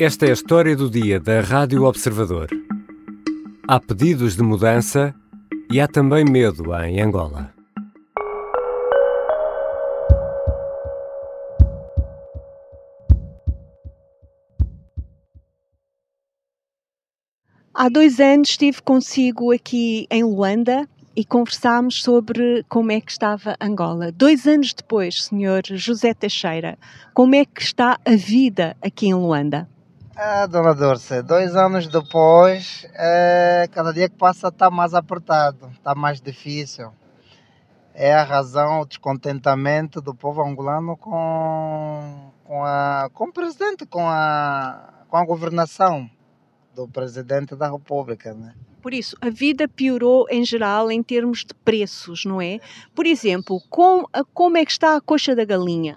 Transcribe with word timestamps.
Esta 0.00 0.26
é 0.26 0.30
a 0.30 0.32
história 0.32 0.76
do 0.76 0.88
dia 0.88 1.18
da 1.18 1.40
Rádio 1.40 1.82
Observador. 1.82 2.48
Há 3.66 3.80
pedidos 3.80 4.36
de 4.36 4.44
mudança 4.44 5.12
e 5.68 5.80
há 5.80 5.88
também 5.88 6.24
medo 6.24 6.72
em 6.84 7.00
Angola. 7.00 7.52
Há 17.74 17.88
dois 17.88 18.20
anos 18.20 18.50
estive 18.50 18.80
consigo 18.82 19.52
aqui 19.52 20.06
em 20.12 20.22
Luanda 20.22 20.88
e 21.16 21.24
conversámos 21.24 22.04
sobre 22.04 22.64
como 22.68 22.92
é 22.92 23.00
que 23.00 23.10
estava 23.10 23.56
Angola. 23.60 24.12
Dois 24.12 24.46
anos 24.46 24.72
depois, 24.72 25.24
Sr. 25.24 25.74
José 25.74 26.14
Teixeira, 26.14 26.78
como 27.12 27.34
é 27.34 27.44
que 27.44 27.60
está 27.60 27.98
a 28.06 28.14
vida 28.14 28.76
aqui 28.80 29.08
em 29.08 29.14
Luanda? 29.14 29.68
Ah, 30.20 30.46
dona 30.46 30.74
Dulce, 30.74 31.22
dois 31.22 31.54
anos 31.54 31.86
depois, 31.86 32.84
é, 32.94 33.68
cada 33.70 33.92
dia 33.92 34.08
que 34.08 34.16
passa 34.16 34.48
está 34.48 34.68
mais 34.68 34.92
apertado, 34.92 35.70
está 35.72 35.94
mais 35.94 36.20
difícil. 36.20 36.90
É 37.94 38.12
a 38.12 38.24
razão, 38.24 38.80
o 38.80 38.84
descontentamento 38.84 40.00
do 40.00 40.12
povo 40.12 40.42
angolano 40.42 40.96
com, 40.96 42.32
com, 42.42 42.64
a, 42.64 43.08
com 43.14 43.26
o 43.26 43.32
presidente, 43.32 43.86
com 43.86 44.08
a, 44.08 44.92
com 45.08 45.16
a 45.16 45.24
governação 45.24 46.10
do 46.74 46.88
presidente 46.88 47.54
da 47.54 47.70
República, 47.70 48.34
né? 48.34 48.56
Por 48.82 48.92
isso, 48.92 49.16
a 49.20 49.30
vida 49.30 49.68
piorou 49.68 50.26
em 50.28 50.44
geral 50.44 50.90
em 50.90 51.00
termos 51.00 51.44
de 51.44 51.54
preços, 51.54 52.24
não 52.24 52.42
é? 52.42 52.58
Por 52.92 53.06
exemplo, 53.06 53.60
com, 53.70 54.02
como 54.34 54.56
é 54.56 54.64
que 54.64 54.72
está 54.72 54.96
a 54.96 55.00
coxa 55.00 55.36
da 55.36 55.44
galinha? 55.44 55.96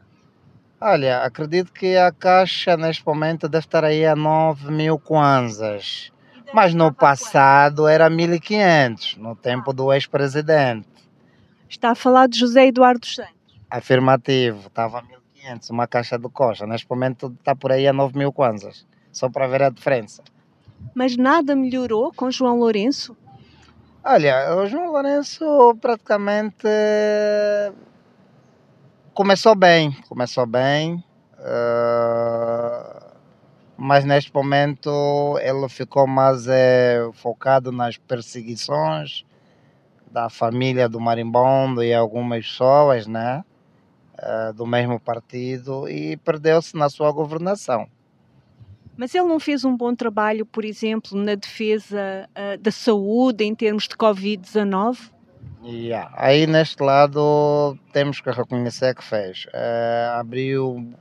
Olha, 0.84 1.20
acredito 1.20 1.71
que 1.71 1.95
a 1.95 2.12
caixa 2.12 2.76
neste 2.76 3.05
momento 3.05 3.48
deve 3.48 3.65
estar 3.65 3.84
aí 3.84 4.04
a 4.04 4.15
9 4.15 4.71
mil 4.71 4.98
kwanzas. 4.98 6.12
Mas 6.51 6.73
no 6.73 6.91
passado 6.91 7.88
era 7.88 8.10
1.500, 8.10 9.18
no 9.18 9.35
tempo 9.35 9.71
do 9.73 9.93
ex-presidente. 9.93 10.88
Está 11.70 11.91
a 11.91 11.96
falar 11.96 12.27
de 12.27 12.40
José 12.40 12.65
Eduardo 12.65 13.05
Santos? 13.05 13.32
Afirmativo, 13.70 14.70
estava 14.70 14.98
a 14.98 15.04
1.500, 15.04 15.70
uma 15.70 15.85
caixa 15.85 16.18
de 16.18 16.27
coxa. 16.29 16.65
Neste 16.65 16.90
momento 16.90 17.27
está 17.40 17.55
por 17.55 17.71
aí 17.71 17.88
a 17.88 17.93
9 17.93 18.18
mil 18.18 18.34
kwanzas. 18.34 18.88
Só 19.12 19.29
para 19.29 19.45
ver 19.48 19.62
a 19.62 19.70
diferença. 19.70 20.23
Mas 20.95 21.16
nada 21.16 21.55
melhorou 21.55 22.12
com 22.12 22.32
João 22.32 22.57
Lourenço? 22.57 23.16
Olha, 24.04 24.55
o 24.55 24.66
João 24.66 24.91
Lourenço 24.91 25.45
praticamente 25.79 26.68
começou 29.13 29.55
bem, 29.55 29.91
começou 30.07 30.45
bem, 30.45 31.04
uh, 31.37 33.12
mas 33.77 34.05
neste 34.05 34.34
momento 34.34 35.37
ele 35.41 35.67
ficou 35.67 36.07
mais 36.07 36.48
é, 36.48 37.09
focado 37.13 37.71
nas 37.71 37.98
perseguições 37.98 39.26
da 40.09 40.29
família 40.29 40.87
do 40.87 40.99
Marimbondo 40.99 41.84
e 41.84 41.93
algumas 41.93 42.45
pessoas, 42.48 43.07
né, 43.07 43.43
uh, 44.17 44.54
do 44.54 44.65
mesmo 44.65 44.99
partido 44.99 45.89
e 45.89 46.17
perdeu-se 46.17 46.76
na 46.76 46.89
sua 46.89 47.12
governação. 47.12 47.87
Mas 48.95 49.15
ele 49.15 49.26
não 49.26 49.39
fez 49.39 49.65
um 49.65 49.76
bom 49.76 49.95
trabalho, 49.95 50.45
por 50.45 50.63
exemplo, 50.63 51.17
na 51.17 51.35
defesa 51.35 52.29
uh, 52.29 52.57
da 52.59 52.71
saúde 52.71 53.43
em 53.43 53.55
termos 53.55 53.87
de 53.87 53.95
Covid-19? 53.95 55.12
Yeah. 55.63 56.11
Aí 56.15 56.47
neste 56.47 56.81
lado 56.81 57.77
temos 57.93 58.20
que 58.20 58.31
reconhecer 58.31 58.95
que 58.95 59.03
fez. 59.03 59.45
Uh, 59.45 60.20
abriu 60.20 60.93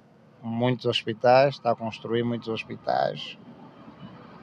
muitos 0.43 0.87
hospitais, 0.87 1.55
está 1.55 1.73
a 1.73 1.77
construir 1.77 2.23
muitos 2.23 2.49
hospitais. 2.49 3.39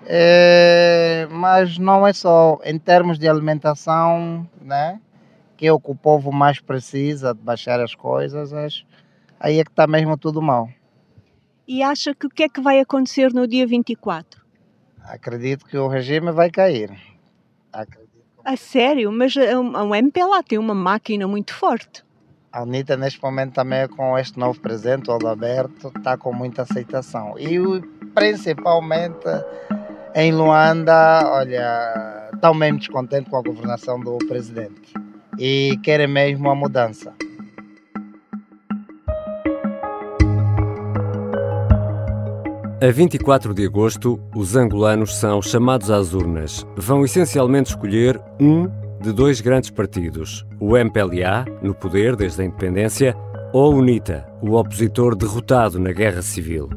Uh, 0.04 1.30
mas 1.30 1.78
não 1.78 2.08
é 2.08 2.14
só 2.14 2.60
em 2.64 2.80
termos 2.80 3.20
de 3.20 3.28
alimentação, 3.28 4.50
né? 4.62 5.00
Que 5.56 5.68
é 5.68 5.72
o 5.72 5.80
que 5.80 5.92
o 5.92 5.96
povo 5.96 6.32
mais 6.32 6.60
precisa 6.60 7.34
de 7.34 7.42
baixar 7.42 7.80
as 7.80 7.94
coisas, 7.94 8.54
aí 9.40 9.60
é 9.60 9.64
que 9.64 9.72
está 9.72 9.88
mesmo 9.88 10.18
tudo 10.18 10.42
mal 10.42 10.70
e 11.68 11.84
acha 11.84 12.16
que 12.16 12.26
o 12.26 12.30
que 12.30 12.44
é 12.44 12.50
que 12.50 12.62
vai 12.62 12.80
acontecer 12.80 13.34
no 13.34 13.46
dia 13.46 13.68
24? 13.68 14.42
Acredito 15.04 15.66
que 15.66 15.78
o 15.78 15.88
regime 15.88 16.32
vai 16.32 16.50
cair. 16.50 16.98
Acredito. 17.74 18.07
A 18.48 18.56
sério? 18.56 19.12
Mas 19.12 19.36
o 19.36 19.94
MPLA 19.94 20.42
tem 20.42 20.58
uma 20.58 20.74
máquina 20.74 21.28
muito 21.28 21.54
forte. 21.54 22.02
A 22.50 22.62
Anitta, 22.62 22.96
neste 22.96 23.22
momento, 23.22 23.56
também 23.56 23.86
com 23.90 24.18
este 24.18 24.40
novo 24.40 24.58
presidente, 24.62 25.10
o 25.10 25.28
Alberto, 25.28 25.92
está 25.98 26.16
com 26.16 26.32
muita 26.32 26.62
aceitação. 26.62 27.38
E 27.38 27.60
principalmente 28.16 29.28
em 30.16 30.32
Luanda, 30.32 31.30
olha, 31.30 32.30
estão 32.34 32.54
mesmo 32.54 32.80
descontentes 32.80 33.30
com 33.30 33.36
a 33.36 33.42
governação 33.42 34.00
do 34.00 34.18
presidente 34.20 34.94
e 35.38 35.78
querem 35.84 36.08
mesmo 36.08 36.50
a 36.50 36.56
mudança. 36.56 37.14
A 42.80 42.92
24 42.92 43.56
de 43.56 43.66
agosto, 43.66 44.20
os 44.36 44.56
angolanos 44.56 45.16
são 45.16 45.42
chamados 45.42 45.90
às 45.90 46.14
urnas. 46.14 46.64
Vão 46.76 47.04
essencialmente 47.04 47.72
escolher 47.72 48.22
um 48.40 48.70
de 49.02 49.12
dois 49.12 49.42
grandes 49.42 49.72
partidos, 49.72 50.46
o 50.60 50.78
MPLA, 50.78 51.44
no 51.60 51.74
poder 51.74 52.16
desde 52.16 52.44
a 52.44 52.46
independência, 52.46 53.18
ou 53.52 53.74
o 53.74 53.78
UNITA, 53.78 54.28
o 54.44 54.54
opositor 54.54 55.16
derrotado 55.16 55.80
na 55.80 55.92
guerra 55.92 56.22
civil. 56.22 56.70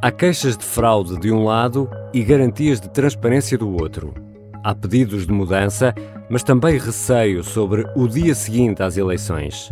Há 0.00 0.12
queixas 0.12 0.56
de 0.56 0.64
fraude 0.64 1.18
de 1.18 1.32
um 1.32 1.44
lado 1.44 1.90
e 2.14 2.22
garantias 2.22 2.80
de 2.80 2.88
transparência 2.88 3.58
do 3.58 3.68
outro. 3.68 4.14
Há 4.62 4.76
pedidos 4.76 5.26
de 5.26 5.32
mudança, 5.32 5.92
mas 6.30 6.44
também 6.44 6.78
receio 6.78 7.42
sobre 7.42 7.84
o 7.96 8.06
dia 8.06 8.36
seguinte 8.36 8.80
às 8.80 8.96
eleições. 8.96 9.68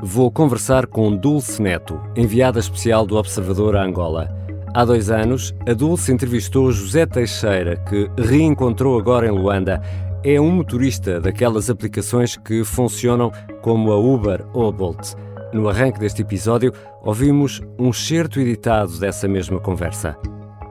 Vou 0.00 0.30
conversar 0.30 0.86
com 0.86 1.16
Dulce 1.16 1.60
Neto, 1.60 2.00
enviada 2.14 2.60
especial 2.60 3.04
do 3.04 3.16
Observador 3.16 3.74
a 3.74 3.82
Angola 3.82 4.43
Há 4.76 4.84
dois 4.84 5.08
anos, 5.08 5.54
a 5.68 5.72
Dulce 5.72 6.10
entrevistou 6.10 6.72
José 6.72 7.06
Teixeira, 7.06 7.76
que 7.76 8.10
reencontrou 8.18 8.98
agora 8.98 9.24
em 9.24 9.30
Luanda. 9.30 9.80
É 10.24 10.40
um 10.40 10.50
motorista 10.50 11.20
daquelas 11.20 11.70
aplicações 11.70 12.36
que 12.36 12.64
funcionam 12.64 13.30
como 13.62 13.92
a 13.92 13.96
Uber 13.96 14.44
ou 14.52 14.68
a 14.68 14.72
Bolt. 14.72 15.14
No 15.52 15.68
arranque 15.68 16.00
deste 16.00 16.22
episódio, 16.22 16.72
ouvimos 17.04 17.62
um 17.78 17.92
certo 17.92 18.40
editado 18.40 18.98
dessa 18.98 19.28
mesma 19.28 19.60
conversa. 19.60 20.18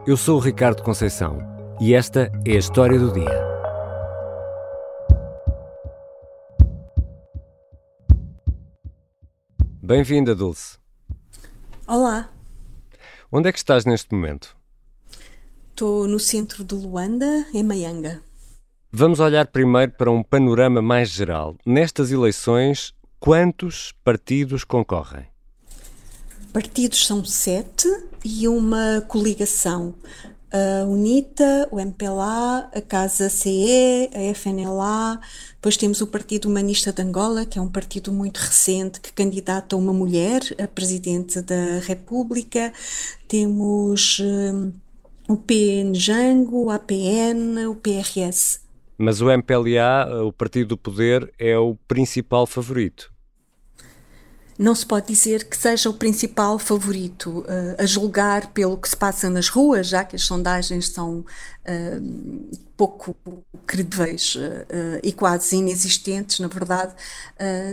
Eu 0.06 0.18
sou 0.18 0.36
o 0.36 0.42
Ricardo 0.42 0.84
Conceição 0.84 1.38
e 1.80 1.94
esta 1.94 2.30
é 2.46 2.52
a 2.52 2.58
história 2.58 3.00
do 3.00 3.14
dia. 3.14 3.54
Bem-vinda, 9.82 10.36
Dulce. 10.36 10.78
Olá. 11.88 12.34
Onde 13.36 13.50
é 13.50 13.52
que 13.52 13.58
estás 13.58 13.84
neste 13.84 14.14
momento? 14.14 14.56
Estou 15.72 16.08
no 16.08 16.20
centro 16.20 16.64
de 16.64 16.76
Luanda, 16.76 17.48
em 17.52 17.64
Maianga. 17.64 18.22
Vamos 18.92 19.20
olhar 19.20 19.48
primeiro 19.48 19.92
para 19.94 20.12
um 20.12 20.22
panorama 20.22 20.84
mais 20.84 21.10
geral. 21.10 21.56
Nestas 21.66 22.12
eleições, 22.12 22.94
quantos 23.20 23.92
partidos 24.04 24.64
concorrem? 24.64 25.26
Partidos 26.54 27.08
são 27.08 27.26
sete 27.26 27.88
e 28.24 28.48
uma 28.48 29.04
coligação 29.08 29.96
a 30.54 30.86
UNITA, 30.86 31.68
o 31.72 31.80
MPLA, 31.80 32.70
a 32.72 32.82
Casa 32.82 33.28
CE, 33.28 34.12
a 34.14 34.36
FNLA, 34.36 35.20
depois 35.64 35.78
temos 35.78 36.02
o 36.02 36.08
Partido 36.08 36.50
Humanista 36.50 36.92
de 36.92 37.02
Angola, 37.02 37.46
que 37.46 37.58
é 37.58 37.62
um 37.62 37.70
partido 37.70 38.12
muito 38.12 38.36
recente 38.36 39.00
que 39.00 39.14
candidata 39.14 39.78
uma 39.78 39.94
mulher 39.94 40.42
a 40.62 40.68
presidente 40.68 41.42
da 41.42 41.80
República, 41.80 42.74
temos 43.30 44.20
um, 44.20 44.74
o 45.26 45.38
PNJango, 45.38 46.66
o 46.66 46.70
APN, 46.70 47.66
o 47.70 47.76
PRS. 47.76 48.60
Mas 48.98 49.22
o 49.22 49.32
MPLA, 49.32 50.26
o 50.26 50.34
Partido 50.34 50.68
do 50.68 50.78
Poder, 50.78 51.34
é 51.40 51.58
o 51.58 51.78
principal 51.88 52.46
favorito 52.46 53.13
não 54.58 54.76
se 54.76 54.86
pode 54.86 55.08
dizer 55.08 55.46
que 55.46 55.58
seja 55.58 55.90
o 55.90 55.94
principal 55.94 56.60
favorito, 56.60 57.40
uh, 57.40 57.76
a 57.78 57.86
julgar 57.86 58.48
pelo 58.48 58.78
que 58.78 58.90
se 58.90 58.96
passa 58.96 59.30
nas 59.30 59.50
ruas, 59.50 59.88
já 59.88 60.04
que 60.04 60.16
as 60.16 60.24
sondagens 60.24 60.90
são 60.90 61.20
uh, 61.20 62.58
pouco 62.78 63.16
credíveis 63.66 64.36
uh, 64.36 65.00
e 65.02 65.12
quase 65.12 65.56
inexistentes, 65.56 66.40
na 66.40 66.48
verdade, 66.48 66.94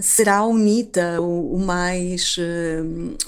será 0.02 0.38
a 0.38 0.46
UNITA 0.46 1.20
o, 1.20 1.54
o 1.54 1.58
mais, 1.58 2.36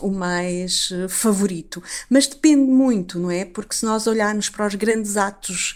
o 0.00 0.10
mais 0.10 0.90
favorito. 1.08 1.82
Mas 2.08 2.26
depende 2.26 2.70
muito, 2.70 3.18
não 3.18 3.30
é? 3.30 3.44
Porque 3.44 3.74
se 3.74 3.84
nós 3.84 4.06
olharmos 4.06 4.48
para 4.48 4.66
os 4.66 4.74
grandes 4.74 5.16
atos, 5.16 5.74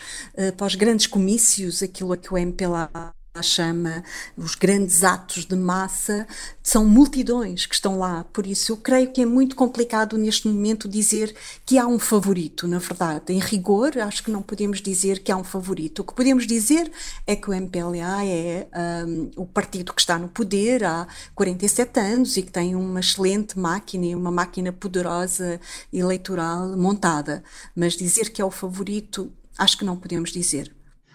para 0.57 0.67
os 0.67 0.75
grandes 0.75 1.07
comícios, 1.07 1.83
aquilo 1.83 2.13
a 2.13 2.17
que 2.17 2.33
o 2.33 2.39
MPLA 2.39 3.16
chama 3.43 4.05
os 4.37 4.55
grandes 4.55 5.05
atos 5.05 5.45
de 5.45 5.57
massa, 5.57 6.27
são 6.63 6.85
multidões 6.85 7.67
que 7.67 7.75
estão 7.75 7.99
lá. 7.99 8.25
Por 8.33 8.47
isso, 8.47 8.73
eu 8.73 8.77
creio 8.77 9.13
que 9.13 9.23
é 9.23 9.27
muito 9.27 9.55
complicado 9.55 10.19
neste 10.19 10.49
momento 10.49 10.89
dizer 10.89 11.35
que 11.65 11.79
há 11.79 11.87
um 11.87 11.99
favorito, 11.99 12.67
na 12.67 12.79
verdade. 12.79 13.33
Em 13.33 13.39
rigor, 13.39 13.99
acho 13.99 14.23
que 14.23 14.31
não 14.31 14.43
podemos 14.43 14.81
dizer 14.81 15.21
que 15.21 15.31
há 15.31 15.37
um 15.37 15.45
favorito. 15.45 16.01
O 16.01 16.05
que 16.05 16.15
podemos 16.15 16.47
dizer 16.47 16.91
é 17.27 17.37
que 17.37 17.49
o 17.49 17.55
MPLA 17.55 18.25
é 18.25 18.69
um, 19.07 19.31
o 19.37 19.47
partido 19.47 19.93
que 19.93 20.01
está 20.01 20.19
no 20.19 20.29
poder 20.29 20.85
há 20.85 21.07
47 21.35 22.01
anos 22.01 22.37
e 22.37 22.43
que 22.43 22.51
tem 22.51 22.75
uma 22.75 23.01
excelente 23.01 23.59
máquina 23.59 24.07
e 24.07 24.15
uma 24.15 24.31
máquina 24.31 24.73
poderosa 24.73 25.61
eleitoral 25.93 26.77
montada. 26.77 27.43
Mas 27.75 27.95
dizer 27.95 28.31
que 28.31 28.43
é 28.43 28.45
o 28.45 28.51
favorito, 28.51 29.33
acho 29.57 29.79
que 29.79 29.85
não 29.85 29.97
podemos 29.97 30.33
dizer. 30.33 30.75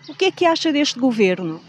O 0.09 0.15
que 0.15 0.25
é 0.25 0.31
que 0.31 0.45
acha 0.45 0.71
deste 0.71 1.00
governo? 1.00 1.62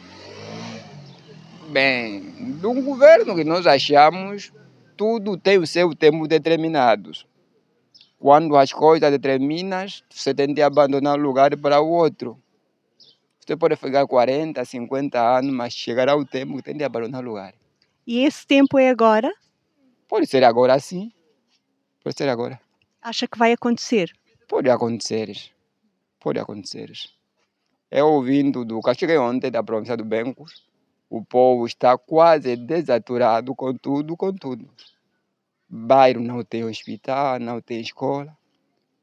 Bem, 1.73 2.21
de 2.61 2.67
um 2.67 2.85
governo 2.85 3.35
que 3.35 3.45
nós 3.45 3.67
achamos 3.67 4.53
tudo 4.95 5.39
tem 5.39 5.57
o 5.57 5.67
seu 5.67 5.95
tempo 5.97 6.29
determinado. 6.29 7.13
Quando 8.19 8.55
as 8.59 8.71
coisas 8.71 9.11
determinas, 9.11 10.05
você 10.11 10.35
tem 10.35 10.53
de 10.53 10.61
abandonar 10.61 11.19
um 11.19 11.23
lugar 11.23 11.57
para 11.57 11.81
o 11.81 11.89
outro. 11.89 12.39
Você 13.41 13.57
pode 13.57 13.75
ficar 13.77 14.07
40, 14.07 14.63
50 14.63 15.19
anos, 15.19 15.51
mas 15.51 15.73
chegará 15.73 16.15
o 16.15 16.27
tempo 16.27 16.57
que 16.57 16.63
tem 16.63 16.77
de 16.77 16.85
abandonar 16.85 17.23
o 17.23 17.27
lugar. 17.27 17.55
E 18.07 18.23
esse 18.23 18.47
tempo 18.47 18.79
é 18.79 18.91
agora? 18.91 19.33
Pode 20.07 20.27
ser 20.27 20.45
agora 20.45 20.79
sim. 20.79 21.11
Pode 22.05 22.19
ser 22.19 22.29
agora. 22.29 22.61
Acha 23.01 23.27
que 23.27 23.39
vai 23.39 23.53
acontecer? 23.53 24.13
Pode 24.47 24.69
acontecer. 24.69 25.35
Pode 26.21 26.39
acontecer. 26.39 26.93
Eu 27.91 28.09
ouvindo 28.09 28.63
do 28.63 28.79
que 28.83 28.95
cheguei 28.95 29.17
ontem 29.17 29.51
da 29.51 29.63
província 29.63 29.97
do 29.97 30.05
Bencos, 30.05 30.71
o 31.13 31.23
povo 31.23 31.67
está 31.67 31.99
quase 31.99 32.57
desaturado 32.57 33.55
com 33.55 33.75
tudo, 33.75 34.17
com 34.17 34.33
tudo. 34.33 34.67
Bairro 35.69 36.23
não 36.23 36.43
tem 36.43 36.65
hospital, 36.65 37.39
não 37.39 37.61
tem 37.61 37.83
escola, 37.83 38.35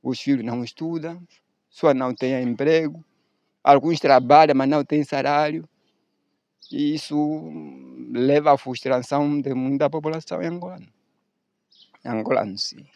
os 0.02 0.20
filhos 0.20 0.44
não 0.44 0.64
estudam, 0.64 1.22
só 1.70 1.94
não 1.94 2.16
tem 2.16 2.42
emprego, 2.42 3.06
alguns 3.64 4.00
trabalham, 4.00 4.56
mas 4.56 4.68
não 4.68 4.84
têm 4.84 5.04
salário. 5.04 5.70
E 6.72 6.96
isso 6.96 7.16
leva 8.12 8.54
à 8.54 8.58
frustração 8.58 9.40
de 9.40 9.54
muita 9.54 9.88
população 9.88 10.42
angolana. 10.42 10.88
Angolano, 12.04 12.58
sim. 12.58 12.88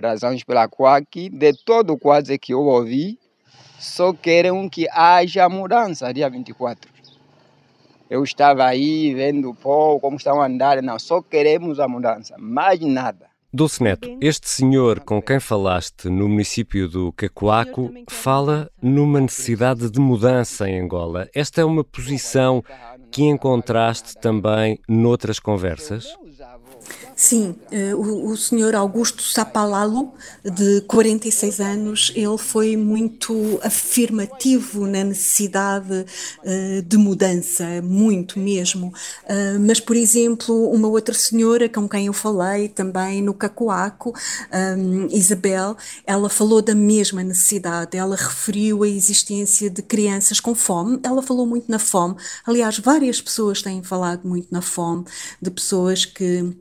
Razões 0.00 0.44
pela 0.44 0.68
qual, 0.68 1.00
de 1.00 1.52
todo 1.64 1.98
quase 1.98 2.38
que 2.38 2.54
eu 2.54 2.60
ouvi, 2.60 3.18
só 3.76 4.12
querem 4.12 4.68
que 4.68 4.88
haja 4.90 5.48
mudança 5.48 6.14
dia 6.14 6.30
24. 6.30 6.95
Eu 8.08 8.22
estava 8.22 8.64
aí 8.64 9.12
vendo 9.14 9.50
o 9.50 9.54
povo, 9.54 10.00
como 10.00 10.16
estão 10.16 10.40
a 10.40 10.46
andar, 10.46 10.80
não, 10.82 10.98
só 10.98 11.20
queremos 11.20 11.80
a 11.80 11.88
mudança, 11.88 12.36
mais 12.38 12.80
nada. 12.80 13.26
Dulce 13.52 13.82
Neto, 13.82 14.18
este 14.20 14.48
senhor 14.48 15.00
com 15.00 15.22
quem 15.22 15.40
falaste 15.40 16.10
no 16.10 16.28
município 16.28 16.88
do 16.88 17.10
Cacoaco 17.12 17.90
fala 18.08 18.70
numa 18.82 19.20
necessidade 19.20 19.88
de 19.90 19.98
mudança 19.98 20.68
em 20.68 20.80
Angola. 20.80 21.28
Esta 21.34 21.62
é 21.62 21.64
uma 21.64 21.82
posição 21.82 22.62
que 23.10 23.22
encontraste 23.22 24.14
também 24.18 24.78
noutras 24.86 25.40
conversas? 25.40 26.14
Sim, 27.18 27.56
uh, 27.72 28.30
o, 28.30 28.36
senhor 28.36 28.74
Augusto 28.74 29.22
Sapalalo, 29.22 30.12
de 30.44 30.82
46 30.82 31.60
anos, 31.60 32.12
ele 32.14 32.36
foi 32.36 32.76
muito 32.76 33.58
afirmativo 33.62 34.86
na 34.86 35.02
necessidade 35.02 36.04
uh, 36.44 36.82
de 36.82 36.96
mudança, 36.98 37.80
muito 37.82 38.38
mesmo. 38.38 38.88
Uh, 39.24 39.58
mas, 39.66 39.80
por 39.80 39.96
exemplo, 39.96 40.70
uma 40.70 40.88
outra 40.88 41.14
senhora 41.14 41.70
com 41.70 41.88
quem 41.88 42.04
eu 42.04 42.12
falei 42.12 42.68
também 42.68 43.22
no 43.22 43.32
Cacoaco, 43.32 44.12
Isabel, 45.10 45.74
ela 46.06 46.28
falou 46.28 46.60
da 46.60 46.74
mesma 46.74 47.22
necessidade, 47.22 47.96
ela 47.96 48.14
referiu 48.14 48.82
a 48.82 48.88
existência 48.88 49.70
de 49.70 49.80
crianças 49.80 50.38
com 50.38 50.54
fome, 50.54 51.00
ela 51.02 51.22
falou 51.22 51.46
muito 51.46 51.70
na 51.70 51.78
fome. 51.78 52.16
Aliás, 52.44 52.78
várias 52.78 53.22
pessoas 53.22 53.62
têm 53.62 53.82
falado 53.82 54.28
muito 54.28 54.48
na 54.50 54.60
fome, 54.60 55.04
de 55.40 55.50
pessoas 55.50 56.04
que 56.04 56.54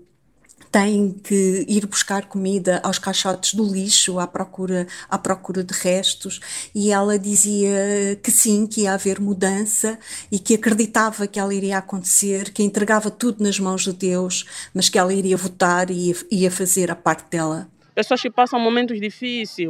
têm 0.75 1.13
que 1.24 1.66
ir 1.69 1.86
buscar 1.86 2.25
comida 2.25 2.81
aos 2.83 3.00
caixotes 3.00 3.54
do 3.54 3.63
lixo 3.63 4.19
à 4.19 4.27
procura, 4.27 4.86
à 5.10 5.18
procura 5.18 5.63
de 5.63 5.74
restos, 5.74 6.42
e 6.75 6.92
ela 6.92 7.18
dizia 7.18 8.19
que 8.22 8.30
sim, 8.30 8.68
que 8.68 8.81
ia 8.81 8.92
haver 8.92 9.22
mudança 9.22 9.98
e 10.30 10.38
que 10.38 10.56
acreditava 10.56 11.27
que 11.27 11.39
ela 11.39 11.54
iria 11.54 11.77
acontecer, 11.77 12.51
que 12.51 12.62
entregava 12.62 13.10
tudo 13.10 13.42
nas 13.42 13.57
mãos 13.57 13.86
de 13.86 13.94
Deus, 13.94 14.45
mas 14.74 14.89
que 14.89 15.00
ela 15.00 15.13
iria 15.13 15.38
votar 15.38 15.89
e 15.89 16.13
ia, 16.30 16.51
fazer 16.51 16.92
a 16.92 16.95
parte 16.95 17.30
dela. 17.31 17.69
Pessoas 17.94 18.22
que 18.22 18.30
passam 18.30 18.60
momentos 18.60 19.00
difíceis, 19.00 19.69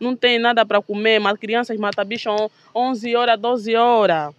não 0.00 0.16
tem 0.16 0.38
nada 0.38 0.64
para 0.64 0.80
comer, 0.80 1.18
mas 1.18 1.38
crianças 1.38 1.78
matam 1.78 2.02
bicho 2.06 2.30
11 2.74 3.14
horas, 3.14 3.38
12 3.38 3.76
horas. 3.76 4.34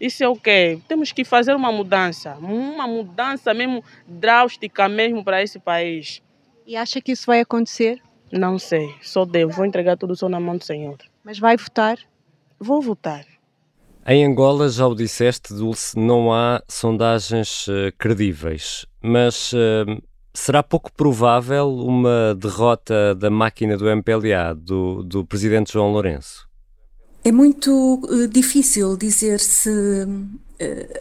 Isso 0.00 0.22
é 0.24 0.28
o 0.28 0.36
quê? 0.36 0.78
Temos 0.88 1.12
que 1.12 1.24
fazer 1.24 1.54
uma 1.54 1.70
mudança, 1.70 2.34
uma 2.36 2.86
mudança 2.86 3.54
mesmo 3.54 3.82
drástica 4.06 4.88
mesmo 4.88 5.24
para 5.24 5.42
esse 5.42 5.58
país. 5.58 6.22
E 6.66 6.76
acha 6.76 7.00
que 7.00 7.12
isso 7.12 7.26
vai 7.26 7.40
acontecer? 7.40 8.00
Não 8.32 8.58
sei, 8.58 8.94
só 9.00 9.24
Deus. 9.24 9.54
Vou 9.54 9.64
entregar 9.64 9.96
tudo 9.96 10.16
só 10.16 10.28
na 10.28 10.40
mão 10.40 10.56
do 10.56 10.64
Senhor. 10.64 10.96
Mas 11.22 11.38
vai 11.38 11.56
votar? 11.56 11.98
Vou 12.58 12.80
votar. 12.80 13.24
Em 14.06 14.24
Angola, 14.24 14.68
já 14.68 14.86
o 14.86 14.94
disseste, 14.94 15.54
Dulce, 15.54 15.98
não 15.98 16.32
há 16.32 16.62
sondagens 16.68 17.66
uh, 17.68 17.90
credíveis, 17.96 18.84
mas 19.02 19.52
uh, 19.54 20.02
será 20.34 20.62
pouco 20.62 20.92
provável 20.92 21.74
uma 21.74 22.34
derrota 22.34 23.14
da 23.14 23.30
máquina 23.30 23.78
do 23.78 23.88
MPLA, 23.88 24.54
do, 24.54 25.02
do 25.02 25.24
presidente 25.24 25.72
João 25.72 25.90
Lourenço? 25.90 26.46
É 27.26 27.32
muito 27.32 28.00
uh, 28.04 28.28
difícil 28.28 28.98
dizer 28.98 29.40
se 29.40 29.70
uh, 29.70 30.38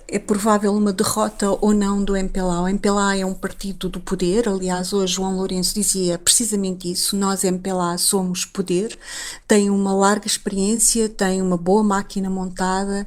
é 0.07 0.17
provável 0.17 0.73
uma 0.73 0.93
derrota 0.93 1.51
ou 1.51 1.73
não 1.73 2.01
do 2.01 2.15
MPLA. 2.15 2.61
O 2.61 2.67
MPLA 2.69 3.17
é 3.17 3.25
um 3.25 3.33
partido 3.33 3.89
do 3.89 3.99
poder, 3.99 4.47
aliás, 4.47 4.93
hoje 4.93 5.15
João 5.15 5.35
Lourenço 5.35 5.75
dizia 5.75 6.17
precisamente 6.17 6.89
isso: 6.89 7.17
nós, 7.17 7.43
MPLA, 7.43 7.97
somos 7.97 8.45
poder, 8.45 8.97
tem 9.45 9.69
uma 9.69 9.93
larga 9.93 10.25
experiência, 10.25 11.09
tem 11.09 11.41
uma 11.41 11.57
boa 11.57 11.83
máquina 11.83 12.29
montada 12.29 13.05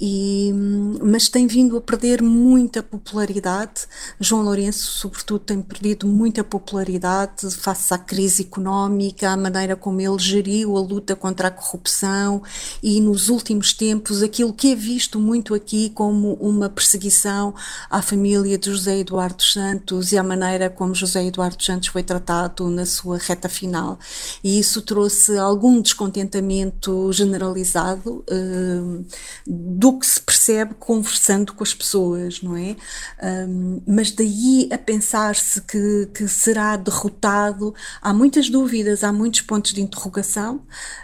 e, 0.00 0.52
mas 1.00 1.28
tem 1.28 1.46
vindo 1.46 1.76
a 1.76 1.80
perder 1.80 2.20
muita 2.22 2.82
popularidade. 2.82 3.82
João 4.18 4.42
Lourenço, 4.42 4.86
sobretudo, 4.92 5.40
tem 5.40 5.62
perdido 5.62 6.06
muita 6.08 6.42
popularidade 6.42 7.48
face 7.54 7.94
à 7.94 7.98
crise 7.98 8.42
económica, 8.42 9.30
à 9.30 9.36
maneira 9.36 9.76
como 9.76 10.00
ele 10.00 10.18
geriu 10.18 10.76
a 10.76 10.80
luta 10.80 11.14
contra 11.14 11.48
a 11.48 11.50
corrupção 11.50 12.42
e, 12.82 13.00
nos 13.00 13.28
últimos 13.28 13.72
tempos, 13.72 14.22
aquilo 14.22 14.52
que 14.52 14.72
é 14.72 14.74
visto 14.74 15.20
muito 15.20 15.54
aqui 15.54 15.90
como 15.90 16.34
uma 16.34 16.68
perseguição 16.68 17.54
à 17.88 18.02
família 18.02 18.58
de 18.58 18.70
José 18.70 18.98
Eduardo 18.98 19.42
Santos 19.42 20.10
e 20.10 20.18
à 20.18 20.22
maneira 20.22 20.68
como 20.68 20.94
José 20.94 21.24
Eduardo 21.24 21.62
Santos 21.62 21.88
foi 21.88 22.02
tratado 22.02 22.68
na 22.68 22.86
sua 22.86 23.18
reta 23.18 23.48
final. 23.48 23.98
E 24.42 24.58
isso 24.58 24.82
trouxe 24.82 25.38
algum 25.38 25.80
descontentamento 25.80 27.12
generalizado 27.12 28.24
uh, 28.28 29.04
do 29.46 29.91
que 29.98 30.06
se 30.06 30.20
percebe 30.20 30.74
conversando 30.74 31.52
com 31.54 31.62
as 31.62 31.74
pessoas, 31.74 32.42
não 32.42 32.56
é? 32.56 32.76
Um, 33.22 33.80
mas 33.86 34.10
daí 34.10 34.68
a 34.72 34.78
pensar-se 34.78 35.60
que, 35.62 36.08
que 36.14 36.28
será 36.28 36.76
derrotado, 36.76 37.74
há 38.00 38.12
muitas 38.12 38.48
dúvidas, 38.48 39.04
há 39.04 39.12
muitos 39.12 39.40
pontos 39.42 39.72
de 39.72 39.80
interrogação, 39.80 40.62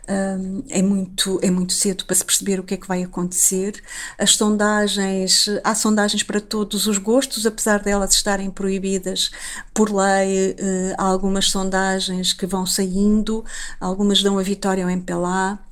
um, 0.09 0.63
é, 0.69 0.83
muito, 0.83 1.39
é 1.43 1.51
muito 1.51 1.73
cedo 1.73 2.05
para 2.05 2.17
se 2.17 2.25
perceber 2.25 2.61
o 2.61 2.63
que 2.63 2.75
é 2.75 2.77
que 2.77 2.89
vai 2.89 3.03
acontecer. 3.03 3.83
As 4.19 4.37
sondagens, 4.37 5.47
há 5.63 5.75
sondagens 5.75 6.23
para 6.23 6.41
todos 6.41 6.87
os 6.87 6.99
gostos, 6.99 7.47
apesar 7.47 7.83
delas 7.83 8.15
estarem 8.15 8.51
proibidas 8.51 9.31
por 9.75 9.91
lei, 9.91 10.53
uh, 10.53 10.95
há 10.99 11.05
algumas 11.05 11.51
sondagens 11.51 12.33
que 12.33 12.47
vão 12.47 12.67
saindo, 12.67 13.45
algumas 13.81 14.23
dão 14.23 14.39
a 14.39 14.43
vitória 14.43 14.85
ao 14.85 14.91
MPLA. 14.91 15.68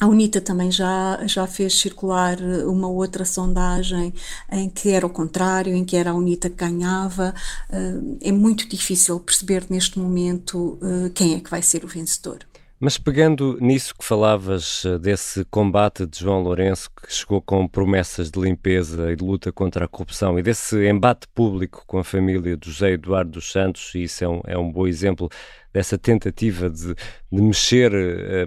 A 0.00 0.06
UNITA 0.06 0.40
também 0.40 0.70
já, 0.70 1.20
já 1.26 1.46
fez 1.46 1.78
circular 1.78 2.38
uma 2.66 2.88
outra 2.88 3.22
sondagem 3.22 4.14
em 4.50 4.70
que 4.70 4.88
era 4.88 5.06
o 5.06 5.10
contrário, 5.10 5.74
em 5.74 5.84
que 5.84 5.94
era 5.94 6.10
a 6.12 6.14
UNITA 6.14 6.48
que 6.48 6.56
ganhava. 6.56 7.34
Eh, 7.70 8.28
é 8.30 8.32
muito 8.32 8.66
difícil 8.66 9.20
perceber 9.20 9.66
neste 9.68 9.98
momento 9.98 10.78
eh, 10.82 11.10
quem 11.14 11.34
é 11.34 11.40
que 11.40 11.50
vai 11.50 11.60
ser 11.60 11.84
o 11.84 11.88
vencedor. 11.88 12.49
Mas 12.82 12.96
pegando 12.96 13.58
nisso 13.60 13.94
que 13.94 14.02
falavas 14.02 14.86
eh, 14.86 14.98
desse 14.98 15.44
combate 15.44 16.06
de 16.06 16.18
João 16.18 16.40
Lourenço, 16.42 16.88
que 16.90 17.12
chegou 17.12 17.42
com 17.42 17.68
promessas 17.68 18.30
de 18.30 18.40
limpeza 18.40 19.12
e 19.12 19.16
de 19.16 19.22
luta 19.22 19.52
contra 19.52 19.84
a 19.84 19.88
corrupção, 19.88 20.38
e 20.38 20.42
desse 20.42 20.88
embate 20.88 21.28
público 21.34 21.84
com 21.86 21.98
a 21.98 22.04
família 22.04 22.56
do 22.56 22.70
José 22.70 22.92
Eduardo 22.92 23.32
dos 23.32 23.52
Santos, 23.52 23.94
e 23.94 24.04
isso 24.04 24.24
é 24.24 24.28
um, 24.28 24.40
é 24.46 24.56
um 24.56 24.72
bom 24.72 24.86
exemplo 24.86 25.28
dessa 25.74 25.98
tentativa 25.98 26.70
de, 26.70 26.94
de 27.30 27.42
mexer 27.42 27.92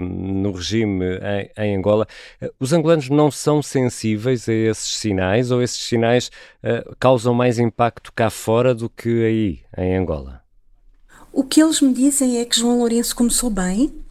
um, 0.02 0.42
no 0.42 0.52
regime 0.52 1.06
em, 1.56 1.64
em, 1.64 1.78
Angola, 1.78 2.08
eh, 2.42 2.52
os 2.60 2.74
angolanos 2.74 3.10
não 3.10 3.30
são 3.30 3.62
sensíveis 3.62 4.50
a 4.50 4.54
esses 4.54 4.96
sinais 4.96 5.52
ou 5.52 5.62
esses 5.62 5.84
sinais 5.84 6.32
uh, 6.64 6.96
causam 7.00 7.36
mais 7.36 7.60
impacto 7.60 8.12
cá 8.12 8.32
fora 8.32 8.74
do 8.74 8.90
que 8.90 9.24
aí, 9.24 9.60
em 9.78 9.96
Angola? 9.96 10.42
O 11.32 11.44
que 11.44 11.62
eles 11.62 11.82
me 11.82 11.94
dizem 11.94 12.40
é 12.40 12.46
que 12.46 12.60
João 12.60 12.80
Lourenço 12.80 13.16
começou 13.16 13.52
bem, 13.52 14.03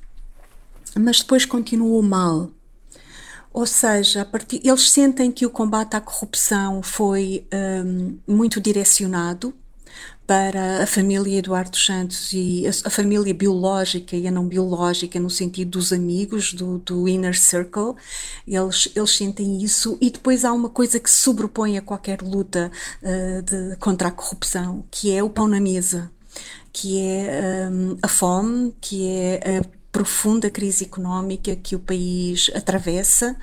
mas 0.99 1.21
depois 1.21 1.45
continuou 1.45 2.03
mal. 2.03 2.51
Ou 3.53 3.67
seja, 3.67 4.25
partir, 4.25 4.61
eles 4.65 4.91
sentem 4.91 5.31
que 5.31 5.45
o 5.45 5.51
combate 5.51 5.95
à 5.95 6.01
corrupção 6.01 6.83
foi 6.83 7.47
um, 7.85 8.17
muito 8.27 8.61
direcionado 8.61 9.55
para 10.27 10.83
a 10.83 10.87
família 10.87 11.39
Eduardo 11.39 11.77
Santos 11.77 12.33
e 12.33 12.65
a, 12.67 12.89
família 12.89 13.35
biológica 13.35 14.17
e 14.17 14.27
a 14.27 14.31
não 14.31 14.47
biológica, 14.47 15.21
no 15.21 15.29
sentido 15.29 15.73
dos 15.73 15.93
amigos, 15.93 16.55
do, 16.55 16.79
do 16.79 17.07
inner 17.07 17.39
circle, 17.39 17.95
eles, 18.47 18.89
eles 18.97 19.11
sentem 19.11 19.63
isso. 19.63 19.99
E 20.01 20.11
depois 20.11 20.45
há 20.45 20.53
uma 20.53 20.71
coisa 20.71 20.99
que 20.99 21.11
se 21.11 21.21
sobrepõe 21.21 21.77
a 21.77 21.83
qualquer 21.83 22.23
luta 22.23 22.71
uh, 23.03 23.43
de, 23.43 23.77
contra 23.77 24.09
a 24.09 24.13
corrupção, 24.13 24.85
que 24.91 25.15
é 25.15 25.23
o 25.23 25.29
pão 25.29 25.47
na 25.47 25.61
mesa, 25.61 26.11
que 26.73 26.99
é 27.01 27.69
um, 27.71 27.99
a 28.01 28.09
fome, 28.09 28.75
que 28.81 29.07
é 29.07 29.59
a 29.59 29.82
profunda 29.93 30.51
crise 30.51 30.85
económica 30.85 31.55
que 31.55 31.77
o 31.77 31.79
país 31.79 32.51
atravessa. 32.55 33.37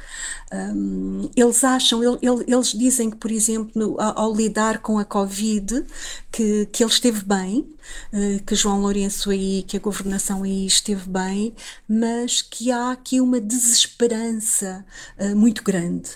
Um, 0.51 1.29
eles 1.35 1.63
acham, 1.63 2.03
ele, 2.03 2.17
ele, 2.23 2.43
eles 2.47 2.71
dizem 2.71 3.11
que, 3.11 3.17
por 3.17 3.29
exemplo, 3.29 3.71
no, 3.75 4.01
ao, 4.01 4.35
lidar 4.35 4.79
com 4.79 4.97
a 4.97 5.05
Covid, 5.05 5.85
que, 6.31 6.65
que 6.71 6.83
ele 6.83 6.91
esteve 6.91 7.23
bem, 7.23 7.69
uh, 8.11 8.43
que 8.43 8.55
João 8.55 8.81
Lourenço 8.81 9.29
aí, 9.29 9.63
que 9.67 9.77
a 9.77 9.79
governação 9.79 10.41
aí 10.41 10.65
esteve 10.65 11.07
bem, 11.07 11.53
mas 11.87 12.41
que 12.41 12.71
há 12.71 12.91
aqui 12.91 13.21
uma 13.21 13.39
desesperança 13.39 14.83
uh, 15.19 15.35
muito 15.35 15.63
grande. 15.63 16.09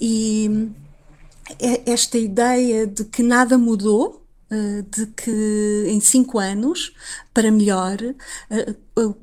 E 0.00 0.70
esta 1.84 2.16
ideia 2.16 2.86
de 2.86 3.04
que 3.04 3.22
nada 3.22 3.58
mudou, 3.58 4.24
eh, 4.50 4.82
de 4.88 5.06
que 5.08 5.84
em 5.88 6.00
cinco 6.00 6.38
anos, 6.38 6.94
para 7.34 7.50
melhor, 7.50 7.98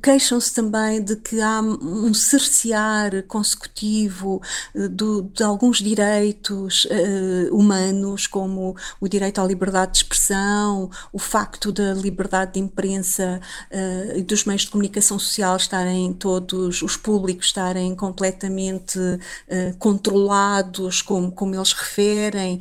queixam-se 0.02 0.54
também 0.54 1.02
de 1.02 1.16
que 1.16 1.40
há 1.40 1.62
um 1.62 2.14
cercear 2.14 3.24
consecutivo 3.24 4.42
eh, 4.76 4.90
do, 4.90 5.22
de 5.34 5.44
alguns 5.44 5.78
direitos 5.78 6.86
uh, 6.86 7.56
humanos, 7.56 8.28
como 8.28 8.76
o 9.00 9.08
direito 9.08 9.40
à 9.40 9.46
liberdade 9.46 9.94
de 9.94 9.98
expressão, 10.00 10.90
o 11.14 11.20
facto 11.20 11.72
da 11.72 11.94
liberdade 11.94 12.54
de 12.54 12.60
imprensa 12.60 13.40
uh, 13.72 14.18
e 14.18 14.24
dos 14.24 14.44
meios 14.44 14.64
de 14.64 14.72
comunicação 14.72 15.18
social 15.18 15.56
estarem 15.56 16.12
todos, 16.14 16.82
os 16.82 16.98
públicos 16.98 17.48
estarem 17.48 17.96
completamente 17.96 19.00
uh, 19.00 19.78
controlados, 19.80 21.02
como, 21.02 21.32
como 21.32 21.56
eles 21.56 21.72
referem, 21.74 22.60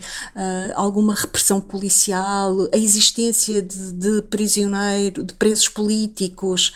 alguma 0.75 1.14
repressão 1.14 1.61
policial, 1.61 2.69
a 2.73 2.76
existência 2.76 3.61
de, 3.62 3.93
de 3.93 4.23
prisioneiros, 4.23 5.26
de 5.26 5.35
presos 5.35 5.69
políticos 5.69 6.73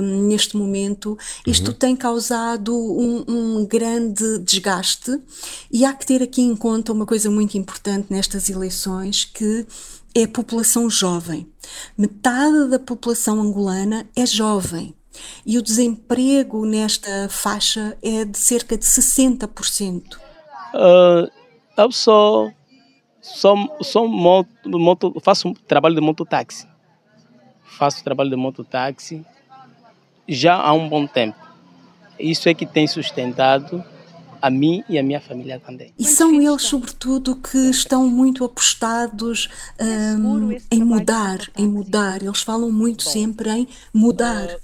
neste 0.00 0.56
momento, 0.56 1.18
isto 1.46 1.68
uhum. 1.68 1.74
tem 1.74 1.96
causado 1.96 2.74
um, 2.74 3.24
um, 3.28 3.66
grande 3.66 4.38
desgaste 4.38 5.20
e 5.70 5.84
há 5.84 5.92
que 5.92 6.06
ter 6.06 6.22
aqui 6.22 6.42
em 6.42 6.56
conta 6.56 6.92
uma 6.92 7.06
coisa 7.06 7.30
muito 7.30 7.56
importante 7.56 8.06
nestas 8.10 8.48
eleições 8.48 9.24
que 9.24 9.66
é 10.14 10.24
a 10.24 10.28
população 10.28 10.88
jovem. 10.90 11.46
Metade 11.96 12.68
da 12.68 12.78
população 12.78 13.40
angolana 13.40 14.06
é 14.14 14.26
jovem. 14.26 14.94
E 15.44 15.58
o 15.58 15.62
desemprego 15.62 16.64
nesta 16.64 17.28
faixa 17.28 17.96
é 18.02 18.24
de 18.24 18.38
cerca 18.38 18.76
de 18.76 18.84
60%. 18.84 20.16
Uh, 20.74 21.30
eu 21.76 21.92
sou, 21.92 22.52
sou, 23.20 23.56
sou 23.82 24.08
moto, 24.08 24.48
moto, 24.66 25.14
faço 25.22 25.52
trabalho 25.66 25.94
de 25.94 26.00
mototáxi. 26.00 26.66
Faço 27.62 28.02
trabalho 28.02 28.30
de 28.30 28.36
mototáxi 28.36 29.24
já 30.34 30.54
há 30.54 30.72
um 30.72 30.88
bom 30.88 31.06
tempo. 31.06 31.38
Isso 32.18 32.48
é 32.48 32.54
que 32.54 32.66
tem 32.66 32.86
sustentado 32.86 33.84
a 34.42 34.50
mim 34.50 34.82
e 34.88 34.98
a 34.98 35.02
minha 35.02 35.20
família 35.20 35.60
também. 35.60 35.94
E 35.96 36.04
são 36.04 36.42
eles, 36.42 36.62
sobretudo, 36.62 37.36
que 37.36 37.70
estão 37.70 38.08
muito 38.08 38.44
apostados 38.44 39.48
um, 39.80 40.50
em 40.70 40.82
mudar, 40.82 41.38
em 41.56 41.66
mudar. 41.66 42.20
Eles 42.22 42.42
falam 42.42 42.70
muito 42.72 43.04
sempre 43.04 43.50
em 43.50 43.68
mudar. 43.94 44.56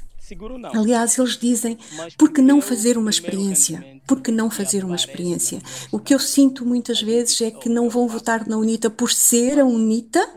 Aliás, 0.74 1.16
eles 1.16 1.38
dizem, 1.38 1.78
por 2.18 2.32
que 2.32 2.42
não 2.42 2.60
fazer 2.60 2.98
uma 2.98 3.08
experiência? 3.08 4.00
Por 4.06 4.20
que 4.20 4.30
não 4.30 4.50
fazer 4.50 4.84
uma 4.84 4.96
experiência? 4.96 5.60
O 5.92 5.98
que 5.98 6.12
eu 6.12 6.18
sinto 6.18 6.66
muitas 6.66 7.00
vezes 7.00 7.40
é 7.40 7.50
que 7.50 7.68
não 7.68 7.88
vão 7.88 8.08
votar 8.08 8.46
na 8.46 8.58
UNITA 8.58 8.90
por 8.90 9.10
ser 9.10 9.60
a 9.60 9.64
UNITA, 9.64 10.28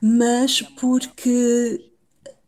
mas 0.00 0.62
porque 0.62 1.91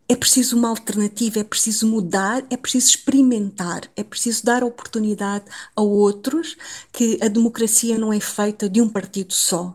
é 0.08 0.14
preciso 0.14 0.56
uma 0.56 0.68
alternativa, 0.68 1.40
é 1.40 1.44
preciso 1.44 1.86
mudar, 1.86 2.44
é 2.50 2.56
preciso 2.56 2.90
experimentar, 2.90 3.82
é 3.96 4.04
preciso 4.04 4.44
dar 4.44 4.62
oportunidade 4.62 5.44
a 5.74 5.80
outros, 5.80 6.56
que 6.92 7.18
a 7.22 7.28
democracia 7.28 7.96
não 7.98 8.12
é 8.12 8.20
feita 8.20 8.68
de 8.68 8.82
um 8.82 8.88
partido 8.88 9.32
só. 9.32 9.74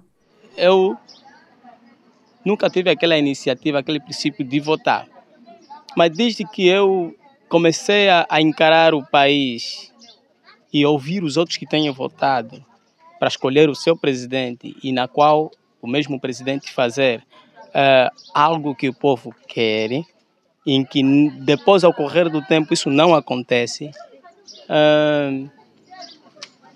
Eu 0.56 0.96
nunca 2.46 2.70
tive 2.70 2.90
aquela 2.90 3.18
iniciativa, 3.18 3.80
aquele 3.80 4.00
princípio 4.00 4.46
de 4.46 4.60
votar. 4.60 5.08
Mas 5.98 6.16
desde 6.16 6.46
que 6.46 6.68
eu 6.68 7.16
comecei 7.48 8.08
a, 8.10 8.28
encarar 8.40 8.94
o 8.94 9.04
país 9.04 9.92
e 10.72 10.86
ouvir 10.86 11.24
os 11.24 11.36
outros 11.36 11.58
que 11.58 11.66
tenham 11.66 11.94
votado 11.94 12.64
para 13.18 13.28
escolher 13.28 13.68
o 13.70 13.76
seu 13.76 13.98
presidente 13.98 14.78
e 14.84 14.92
na 14.92 15.08
qual 15.08 15.52
o 15.82 15.88
mesmo 15.88 16.20
presidente 16.20 16.72
fazer 16.72 17.26
uh, 17.70 18.16
algo 18.34 18.76
que 18.76 18.88
o 18.88 18.94
povo 18.94 19.34
quer, 19.48 20.04
em 20.76 20.84
que 20.84 21.02
depois, 21.40 21.84
ao 21.84 21.94
correr 21.94 22.30
do 22.30 22.42
tempo, 22.42 22.74
isso 22.74 22.90
não 22.90 23.14
acontece, 23.14 23.92
uh, 24.70 25.50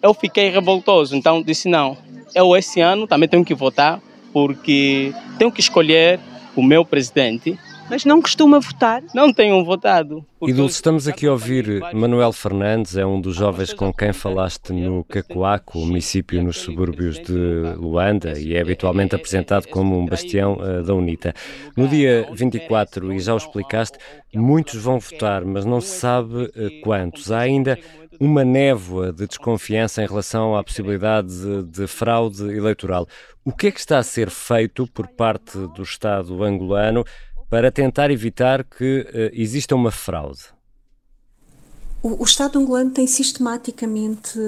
eu 0.02 0.14
fiquei 0.14 0.50
revoltoso. 0.50 1.16
Então 1.16 1.42
disse: 1.42 1.70
não, 1.70 1.98
eu 2.36 2.56
esse 2.56 2.82
ano 2.82 3.08
também 3.08 3.30
tenho 3.30 3.46
que 3.46 3.54
votar, 3.54 4.02
porque 4.32 5.14
tenho 5.38 5.52
que 5.52 5.62
escolher 5.62 6.20
o 6.56 6.62
meu 6.62 6.86
presidente 6.86 7.58
mas 7.90 8.06
não 8.06 8.22
costuma 8.22 8.60
votar? 8.60 9.04
Não 9.14 9.34
tenho 9.34 9.64
votado. 9.64 10.26
E 10.42 10.52
Dulce, 10.52 10.76
estamos 10.76 11.08
aqui 11.08 11.26
a 11.26 11.32
ouvir 11.32 11.82
Manuel 11.94 12.34
Fernandes, 12.34 12.98
é 12.98 13.06
um 13.06 13.20
dos 13.20 13.36
jovens 13.36 13.74
com 13.74 13.94
quem 13.94 14.12
falaste 14.12 14.74
no 14.74 15.04
Cacoaco, 15.06 15.80
o 15.80 15.86
município 15.86 16.44
nos 16.44 16.58
subúrbios 16.58 17.20
de 17.20 17.34
Luanda, 17.78 18.38
e 18.38 18.56
é 18.56 18.62
habitualmente 18.62 19.16
apresentado 19.16 19.68
como 19.68 19.98
um 19.98 20.06
bastião 20.06 20.58
uh, 20.58 20.84
da 20.84 20.94
UNITA. 20.94 21.34
No 21.78 21.88
dia 21.88 22.28
24, 22.34 23.14
e 23.14 23.20
já 23.20 23.34
o 23.34 23.38
explicaste, 23.38 23.98
muitos 24.34 24.82
vão 24.82 25.00
votar, 25.00 25.46
mas 25.46 25.64
não 25.64 25.80
se 25.80 26.00
sabe 26.00 26.44
uh, 26.44 26.82
quantos. 26.82 27.32
Há 27.32 27.40
ainda 27.40 27.80
uma 28.20 28.44
névoa 28.44 29.12
de 29.12 29.28
desconfiança 29.28 30.04
em 30.04 30.08
relação 30.08 30.56
à 30.56 30.64
possibilidade 30.64 31.30
de, 31.30 31.64
de, 31.64 31.88
fraude 31.88 32.44
eleitoral. 32.44 33.08
O 33.44 33.52
que 33.52 33.68
é 33.68 33.72
que 33.72 33.80
está 33.80 33.98
a 33.98 34.04
ser 34.04 34.30
feito 34.30 34.88
por 34.88 35.08
parte 35.08 35.58
do 35.76 35.84
Estado 35.84 36.44
angolano 36.44 37.04
para 37.54 37.72
tentar 37.72 38.10
evitar 38.10 38.64
que 38.64 39.02
uh, 39.02 39.30
exista 39.32 39.76
uma 39.76 39.92
fraude? 39.92 40.42
O, 42.02 42.24
o 42.24 42.24
Estado 42.24 42.58
angolano 42.58 42.90
tem 42.90 43.06
sistematicamente 43.06 44.40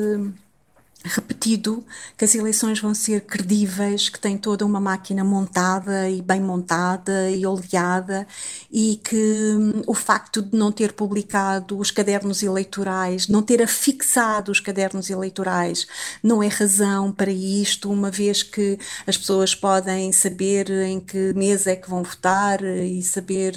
repetido 1.05 1.83
que 2.17 2.25
as 2.25 2.33
eleições 2.35 2.79
vão 2.79 2.93
ser 2.93 3.21
credíveis, 3.21 4.09
que 4.09 4.19
tem 4.19 4.37
toda 4.37 4.65
uma 4.65 4.79
máquina 4.79 5.23
montada 5.23 6.09
e 6.09 6.21
bem 6.21 6.41
montada 6.41 7.29
e 7.29 7.45
oleada 7.45 8.27
e 8.71 8.99
que 9.03 9.15
hum, 9.15 9.83
o 9.87 9.93
facto 9.93 10.41
de 10.41 10.57
não 10.57 10.71
ter 10.71 10.93
publicado 10.93 11.77
os 11.77 11.91
cadernos 11.91 12.41
eleitorais, 12.43 13.27
não 13.27 13.41
ter 13.41 13.61
afixado 13.61 14.51
os 14.51 14.59
cadernos 14.59 15.09
eleitorais, 15.09 15.87
não 16.23 16.41
é 16.41 16.47
razão 16.47 17.11
para 17.11 17.31
isto, 17.31 17.91
uma 17.91 18.09
vez 18.09 18.43
que 18.43 18.77
as 19.05 19.17
pessoas 19.17 19.53
podem 19.53 20.11
saber 20.11 20.69
em 20.69 20.99
que 20.99 21.33
mesa 21.33 21.71
é 21.71 21.75
que 21.75 21.89
vão 21.89 22.03
votar 22.03 22.63
e 22.63 23.01
saber 23.03 23.55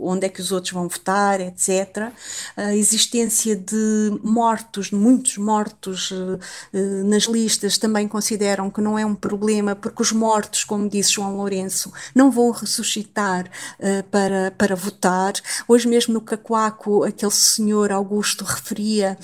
onde 0.00 0.26
é 0.26 0.28
que 0.28 0.40
os 0.40 0.52
outros 0.52 0.72
vão 0.72 0.88
votar, 0.88 1.40
etc. 1.40 2.12
A 2.56 2.74
existência 2.74 3.56
de 3.56 4.18
mortos, 4.22 4.90
muitos 4.90 5.38
mortos 5.38 6.12
eh, 6.12 6.89
nas 7.04 7.24
listas 7.24 7.78
também 7.78 8.06
consideram 8.06 8.70
que 8.70 8.80
não 8.80 8.98
é 8.98 9.04
um 9.04 9.14
problema, 9.14 9.74
porque 9.74 10.02
os 10.02 10.12
mortos, 10.12 10.64
como 10.64 10.88
disse 10.88 11.12
João 11.12 11.36
Lourenço, 11.36 11.92
não 12.14 12.30
vão 12.30 12.50
ressuscitar 12.50 13.46
uh, 13.46 14.02
para, 14.10 14.52
para 14.56 14.76
votar. 14.76 15.32
Hoje 15.66 15.88
mesmo 15.88 16.14
no 16.14 16.20
Cacoaco, 16.20 17.04
aquele 17.04 17.32
senhor 17.32 17.92
Augusto 17.92 18.44
referia 18.44 19.18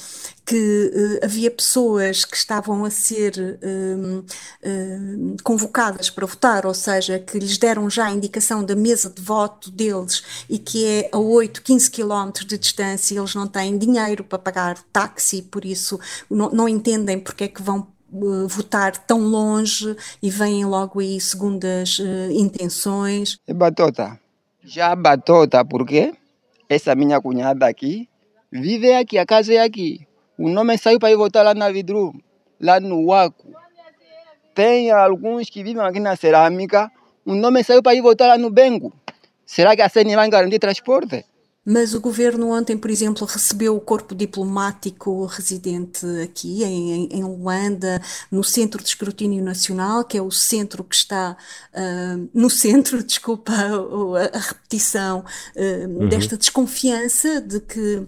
que 0.46 0.92
uh, 0.94 1.24
havia 1.24 1.50
pessoas 1.50 2.24
que 2.24 2.36
estavam 2.36 2.84
a 2.84 2.90
ser 2.90 3.34
uh, 3.36 4.18
uh, 4.20 5.36
convocadas 5.42 6.08
para 6.08 6.24
votar, 6.24 6.64
ou 6.64 6.72
seja, 6.72 7.18
que 7.18 7.36
lhes 7.36 7.58
deram 7.58 7.90
já 7.90 8.06
a 8.06 8.12
indicação 8.12 8.64
da 8.64 8.76
mesa 8.76 9.10
de 9.10 9.20
voto 9.20 9.72
deles 9.72 10.22
e 10.48 10.56
que 10.56 10.86
é 10.86 11.10
a 11.12 11.18
8, 11.18 11.60
15 11.62 11.90
quilómetros 11.90 12.46
de 12.46 12.56
distância, 12.56 13.18
eles 13.18 13.34
não 13.34 13.48
têm 13.48 13.76
dinheiro 13.76 14.22
para 14.22 14.38
pagar 14.38 14.78
táxi, 14.92 15.42
por 15.42 15.64
isso 15.64 15.98
não, 16.30 16.48
não 16.50 16.68
entendem 16.68 17.18
porque 17.18 17.44
é 17.44 17.48
que 17.48 17.60
vão 17.60 17.88
votar 18.48 18.96
tão 18.98 19.18
longe 19.18 19.96
e 20.22 20.30
vêm 20.30 20.64
logo 20.64 21.00
aí 21.00 21.20
segundas 21.20 21.98
intenções. 22.30 23.36
É 23.46 23.52
batota. 23.52 24.18
Já 24.64 24.94
batota, 24.94 25.64
porque 25.64 26.14
essa 26.68 26.94
minha 26.94 27.20
cunhada 27.20 27.66
aqui 27.66 28.08
vive 28.50 28.94
aqui, 28.94 29.18
a 29.18 29.26
casa 29.26 29.52
é 29.52 29.58
aqui. 29.58 30.06
O 30.38 30.48
nome 30.48 30.76
saiu 30.76 30.98
para 30.98 31.10
ir 31.10 31.16
votar 31.16 31.44
lá 31.44 31.54
na 31.54 31.70
Vidru, 31.70 32.14
lá 32.60 32.78
no 32.78 33.06
Waco. 33.06 33.52
Tem 34.54 34.90
alguns 34.90 35.50
que 35.50 35.62
vivem 35.62 35.82
aqui 35.82 36.00
na 36.00 36.16
cerâmica, 36.16 36.90
o 37.24 37.34
nome 37.34 37.64
saiu 37.64 37.82
para 37.82 37.94
ir 37.94 38.02
votar 38.02 38.28
lá 38.28 38.38
no 38.38 38.50
Bengo. 38.50 38.92
Será 39.44 39.74
que 39.74 39.82
a 39.82 39.90
CNI 39.90 40.14
vai 40.14 40.28
garantir 40.30 40.58
transporte? 40.58 41.24
Mas 41.68 41.94
o 41.94 42.00
governo 42.00 42.52
ontem, 42.52 42.78
por 42.78 42.88
exemplo, 42.88 43.26
recebeu 43.26 43.76
o 43.76 43.80
corpo 43.80 44.14
diplomático 44.14 45.26
residente 45.26 46.06
aqui 46.22 46.62
em, 46.62 47.08
em 47.10 47.24
Luanda, 47.24 48.00
no 48.30 48.44
Centro 48.44 48.80
de 48.80 48.88
Escrutínio 48.88 49.42
Nacional, 49.42 50.04
que 50.04 50.16
é 50.16 50.22
o 50.22 50.30
centro 50.30 50.84
que 50.84 50.94
está 50.94 51.36
uh, 51.74 52.30
no 52.32 52.48
centro, 52.48 53.02
desculpa 53.04 53.52
a, 53.52 54.36
a 54.36 54.40
repetição, 54.40 55.24
uh, 55.56 55.88
uhum. 55.88 56.08
desta 56.08 56.36
desconfiança 56.36 57.40
de 57.40 57.58
que 57.58 58.06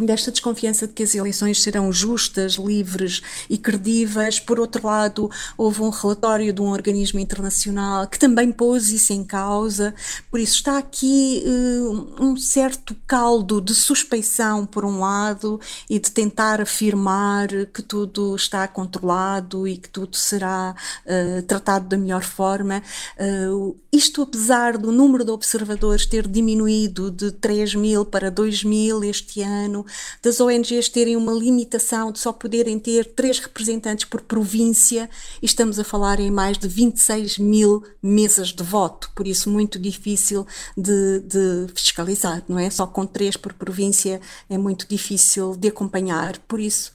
desta 0.00 0.30
desconfiança 0.30 0.86
de 0.86 0.94
que 0.94 1.02
as 1.02 1.14
eleições 1.14 1.60
serão 1.60 1.92
justas, 1.92 2.54
livres 2.54 3.20
e 3.48 3.58
credíveis. 3.58 4.40
Por 4.40 4.58
outro 4.58 4.86
lado, 4.86 5.30
houve 5.56 5.82
um 5.82 5.90
relatório 5.90 6.52
de 6.52 6.62
um 6.62 6.68
organismo 6.68 7.20
internacional 7.20 8.06
que 8.06 8.18
também 8.18 8.50
pôs 8.50 8.90
isso 8.90 9.12
em 9.12 9.22
causa. 9.22 9.94
Por 10.30 10.40
isso 10.40 10.56
está 10.56 10.78
aqui 10.78 11.44
uh, 11.44 12.24
um 12.24 12.36
certo 12.36 12.96
caldo 13.06 13.60
de 13.60 13.74
suspeição 13.74 14.64
por 14.64 14.84
um 14.84 15.00
lado 15.00 15.60
e 15.88 15.98
de 15.98 16.10
tentar 16.10 16.60
afirmar 16.60 17.48
que 17.72 17.82
tudo 17.82 18.34
está 18.34 18.66
controlado 18.66 19.68
e 19.68 19.76
que 19.76 19.88
tudo 19.88 20.16
será 20.16 20.74
uh, 21.04 21.42
tratado 21.42 21.88
da 21.88 21.98
melhor 21.98 22.22
forma. 22.22 22.82
Uh, 23.18 23.76
isto 23.92 24.22
apesar 24.22 24.78
do 24.78 24.90
número 24.90 25.22
de 25.22 25.30
observadores 25.30 26.06
ter 26.06 26.26
diminuído 26.26 27.10
de 27.10 27.30
3 27.30 27.74
mil 27.74 28.06
para 28.06 28.30
2 28.30 28.64
mil 28.64 29.04
este 29.04 29.42
ano, 29.42 29.81
das 30.22 30.40
ONGs 30.40 30.88
terem 30.88 31.16
uma 31.16 31.32
limitação 31.32 32.12
de 32.12 32.18
só 32.18 32.32
poderem 32.32 32.78
ter 32.78 33.04
três 33.06 33.38
representantes 33.38 34.04
por 34.04 34.20
província, 34.20 35.08
e 35.40 35.46
estamos 35.46 35.78
a 35.78 35.84
falar 35.84 36.20
em 36.20 36.30
mais 36.30 36.58
de 36.58 36.68
26 36.68 37.38
mil 37.38 37.82
mesas 38.02 38.48
de 38.48 38.62
voto, 38.62 39.10
por 39.14 39.26
isso 39.26 39.50
muito 39.50 39.78
difícil 39.78 40.46
de, 40.76 41.20
de 41.20 41.66
fiscalizar, 41.74 42.42
não 42.48 42.58
é? 42.58 42.70
Só 42.70 42.86
com 42.86 43.06
três 43.06 43.36
por 43.36 43.52
província 43.52 44.20
é 44.48 44.58
muito 44.58 44.86
difícil 44.88 45.56
de 45.56 45.68
acompanhar, 45.68 46.38
por 46.40 46.60
isso 46.60 46.92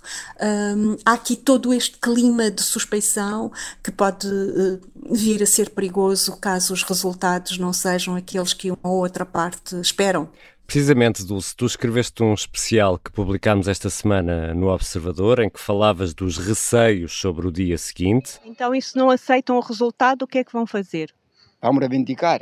hum, 0.75 0.97
há 1.05 1.13
aqui 1.13 1.35
todo 1.35 1.73
este 1.73 1.97
clima 1.97 2.49
de 2.51 2.61
suspeição 2.61 3.51
que 3.83 3.91
pode 3.91 4.27
uh, 4.27 4.79
vir 5.11 5.41
a 5.41 5.45
ser 5.45 5.69
perigoso 5.69 6.35
caso 6.37 6.73
os 6.73 6.83
resultados 6.83 7.57
não 7.57 7.71
sejam 7.73 8.15
aqueles 8.15 8.53
que 8.53 8.71
uma 8.71 8.79
ou 8.83 8.99
outra 8.99 9.25
parte 9.25 9.75
esperam. 9.79 10.29
Precisamente, 10.67 11.25
Dulce, 11.25 11.55
tu 11.55 11.65
escreveste 11.65 12.21
um 12.21 12.33
especial 12.33 12.99
que 12.99 13.09
publicámos 13.09 13.69
esta 13.69 13.89
semana 13.89 14.53
no 14.53 14.67
Observador, 14.67 15.39
em 15.39 15.49
que 15.49 15.61
falavas 15.61 16.13
dos 16.13 16.37
receios 16.37 17.13
sobre 17.13 17.47
o 17.47 17.51
dia 17.53 17.77
seguinte. 17.77 18.37
Então, 18.43 18.75
e 18.75 18.81
se 18.81 18.97
não 18.97 19.09
aceitam 19.09 19.55
o 19.55 19.61
resultado, 19.61 20.23
o 20.23 20.27
que 20.27 20.39
é 20.39 20.43
que 20.43 20.51
vão 20.51 20.67
fazer? 20.67 21.15
Vamos 21.61 21.79
reivindicar. 21.79 22.41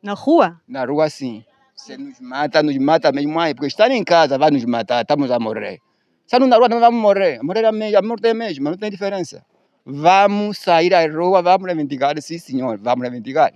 Na 0.00 0.12
rua? 0.12 0.60
Na 0.68 0.84
rua, 0.84 1.10
sim. 1.10 1.44
Se 1.74 1.96
nos 1.96 2.20
mata, 2.20 2.62
nos 2.62 2.78
mata 2.78 3.10
mesmo 3.10 3.38
aí, 3.40 3.52
porque 3.52 3.66
estar 3.66 3.90
em 3.90 4.04
casa 4.04 4.38
vai 4.38 4.52
nos 4.52 4.64
matar, 4.64 5.02
estamos 5.02 5.28
a 5.32 5.40
morrer. 5.40 5.80
Saindo 6.24 6.46
na 6.46 6.58
rua, 6.58 6.68
não 6.68 6.78
vamos 6.78 7.02
morrer. 7.02 7.42
Morrer 7.42 7.64
é 7.64 7.72
mesmo, 7.72 7.98
a 7.98 8.02
morte 8.02 8.28
é 8.28 8.30
a 8.30 8.34
mesma, 8.34 8.70
não 8.70 8.78
tem 8.78 8.92
diferença. 8.92 9.44
Vamos 9.84 10.58
sair 10.58 10.94
à 10.94 11.04
rua, 11.04 11.42
vamos 11.42 11.66
reivindicar, 11.66 12.14
sim 12.22 12.38
senhor, 12.38 12.78
vamos 12.78 13.02
reivindicar. 13.02 13.52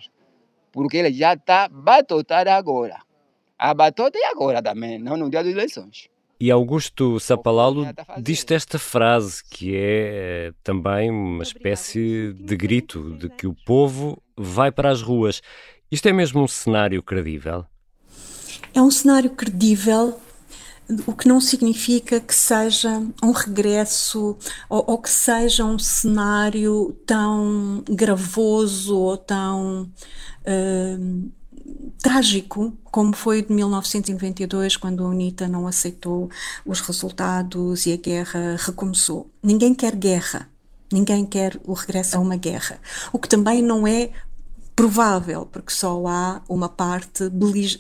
Porque 0.72 0.96
ele 0.96 1.12
já 1.12 1.34
está 1.34 1.68
batotado 1.68 2.50
agora 2.50 3.08
a 3.60 3.74
batota 3.74 4.18
e 4.18 4.24
agora 4.24 4.62
também, 4.62 4.98
não 4.98 5.18
no 5.18 5.28
dia 5.28 5.44
das 5.44 5.52
eleições. 5.52 6.08
E 6.40 6.50
Augusto 6.50 7.20
Sapalalo 7.20 7.86
diz-te 8.18 8.54
esta 8.54 8.78
frase 8.78 9.44
que 9.44 9.76
é 9.76 10.48
eh, 10.48 10.52
também 10.64 11.10
uma 11.10 11.42
espécie 11.42 12.32
de 12.32 12.56
grito 12.56 13.14
de 13.18 13.28
que 13.28 13.46
o 13.46 13.54
povo 13.66 14.22
vai 14.34 14.72
para 14.72 14.90
as 14.90 15.02
ruas. 15.02 15.42
Isto 15.92 16.08
é 16.08 16.12
mesmo 16.14 16.42
um 16.42 16.48
cenário 16.48 17.02
credível? 17.02 17.66
É 18.72 18.80
um 18.80 18.90
cenário 18.90 19.28
credível, 19.28 20.18
o 21.06 21.12
que 21.12 21.28
não 21.28 21.42
significa 21.42 22.18
que 22.18 22.34
seja 22.34 23.02
um 23.22 23.32
regresso 23.32 24.38
ou, 24.70 24.84
ou 24.86 24.96
que 24.96 25.10
seja 25.10 25.66
um 25.66 25.78
cenário 25.78 26.96
tão 27.04 27.84
gravoso 27.86 28.96
ou 28.96 29.18
tão. 29.18 29.90
Uh, 30.40 31.30
trágico 32.02 32.72
como 32.84 33.14
foi 33.14 33.42
de 33.42 33.52
1992, 33.52 34.76
quando 34.76 35.04
a 35.04 35.08
UNITA 35.08 35.46
não 35.46 35.66
aceitou 35.66 36.30
os 36.64 36.80
resultados 36.80 37.86
e 37.86 37.92
a 37.92 37.96
guerra 37.96 38.56
recomeçou. 38.58 39.30
Ninguém 39.42 39.74
quer 39.74 39.94
guerra, 39.94 40.48
ninguém 40.92 41.24
quer 41.24 41.60
o 41.64 41.72
regresso 41.72 42.16
a 42.16 42.20
uma 42.20 42.36
guerra. 42.36 42.80
O 43.12 43.18
que 43.18 43.28
também 43.28 43.62
não 43.62 43.86
é 43.86 44.10
provável, 44.74 45.44
porque 45.44 45.72
só 45.72 46.06
há 46.06 46.40
uma 46.48 46.68
parte 46.68 47.24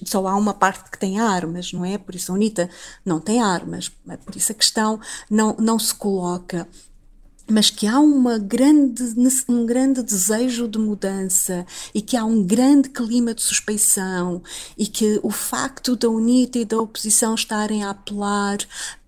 só 0.04 0.26
há 0.26 0.36
uma 0.36 0.52
parte 0.52 0.90
que 0.90 0.98
tem 0.98 1.18
armas, 1.18 1.72
não 1.72 1.82
é? 1.82 1.96
Por 1.96 2.14
isso 2.14 2.30
a 2.30 2.34
UNITA 2.34 2.68
não 3.04 3.18
tem 3.18 3.40
armas, 3.40 3.88
por 3.88 4.36
isso 4.36 4.52
a 4.52 4.54
questão 4.54 5.00
não, 5.30 5.56
não 5.58 5.78
se 5.78 5.94
coloca 5.94 6.68
mas 7.50 7.70
que 7.70 7.86
há 7.86 7.98
uma 7.98 8.38
grande, 8.38 9.02
um 9.48 9.66
grande 9.66 10.02
desejo 10.02 10.68
de 10.68 10.78
mudança 10.78 11.66
e 11.94 12.00
que 12.00 12.16
há 12.16 12.24
um 12.24 12.42
grande 12.42 12.88
clima 12.88 13.34
de 13.34 13.42
suspeição 13.42 14.42
e 14.76 14.86
que 14.86 15.20
o 15.22 15.30
facto 15.30 15.96
da 15.96 16.08
UNITA 16.08 16.58
e 16.60 16.64
da 16.64 16.78
oposição 16.78 17.34
estarem 17.34 17.84
a 17.84 17.90
apelar 17.90 18.58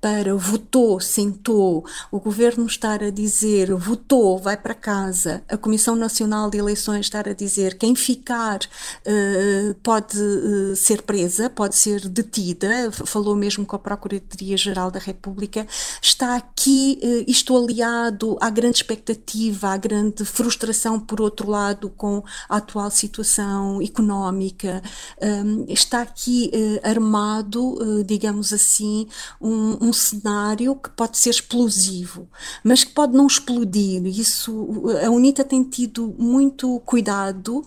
para 0.03 0.35
votou, 0.35 0.99
sentou, 0.99 1.87
o 2.11 2.19
governo 2.19 2.67
estar 2.67 3.05
a 3.05 3.11
dizer 3.11 3.73
votou, 3.73 4.37
vai 4.37 4.57
para 4.57 4.75
casa, 4.75 5.45
a 5.49 5.57
Comissão 5.57 5.95
Nacional 5.95 6.51
de 6.51 6.59
Eleições 6.59 7.07
estar 7.07 7.29
a 7.29 7.33
dizer 7.33 7.79
quem 7.79 7.95
ficar 7.95 8.59
uh, 8.59 9.75
pode 9.81 10.19
uh, 10.19 10.75
ser 10.75 11.03
presa, 11.03 11.49
pode 11.49 11.77
ser 11.77 12.09
detida, 12.09 12.91
falou 12.91 13.37
mesmo 13.37 13.65
com 13.65 13.77
a 13.77 13.79
Procuradoria-Geral 13.79 14.91
da 14.91 14.99
República, 14.99 15.69
está 16.03 16.35
aqui 16.35 16.99
uh, 17.01 17.31
isto 17.31 17.57
aliado 17.57 18.37
à 18.41 18.51
grande 18.51 18.79
expectativa, 18.79 19.69
à 19.69 19.77
grande 19.77 20.25
frustração, 20.25 20.99
por 20.99 21.21
outro 21.21 21.49
lado, 21.49 21.89
com 21.91 22.25
a 22.49 22.57
atual 22.57 22.91
situação 22.91 23.81
económica, 23.81 24.83
um, 25.23 25.65
está 25.69 26.03
aqui 26.03 26.51
armado, 26.83 28.05
digamos 28.05 28.53
assim, 28.53 29.07
um, 29.41 29.91
um 29.91 29.92
um 29.93 29.95
cenário 29.95 30.75
que 30.75 30.89
pode 30.89 31.19
ser 31.19 31.29
explosivo, 31.29 32.27
mas 32.65 32.83
que 32.83 32.93
pode 32.93 33.13
não 33.13 33.27
explodir. 33.27 34.05
Isso, 34.07 34.67
a 35.05 35.11
UNITA 35.11 35.45
tem 35.45 35.63
tido 35.63 36.15
muito 36.19 36.81
cuidado 36.81 37.59
uh, 37.59 37.65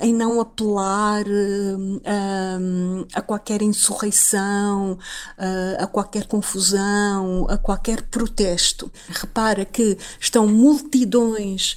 em 0.00 0.14
não 0.14 0.40
apelar 0.40 1.24
uh, 1.26 3.06
a 3.12 3.20
qualquer 3.20 3.62
insurreição, 3.62 4.92
uh, 4.92 5.82
a 5.82 5.86
qualquer 5.88 6.26
confusão, 6.26 7.46
a 7.50 7.58
qualquer 7.58 8.02
protesto. 8.02 8.90
Repara 9.08 9.64
que 9.64 9.98
estão 10.20 10.46
multidões 10.46 11.76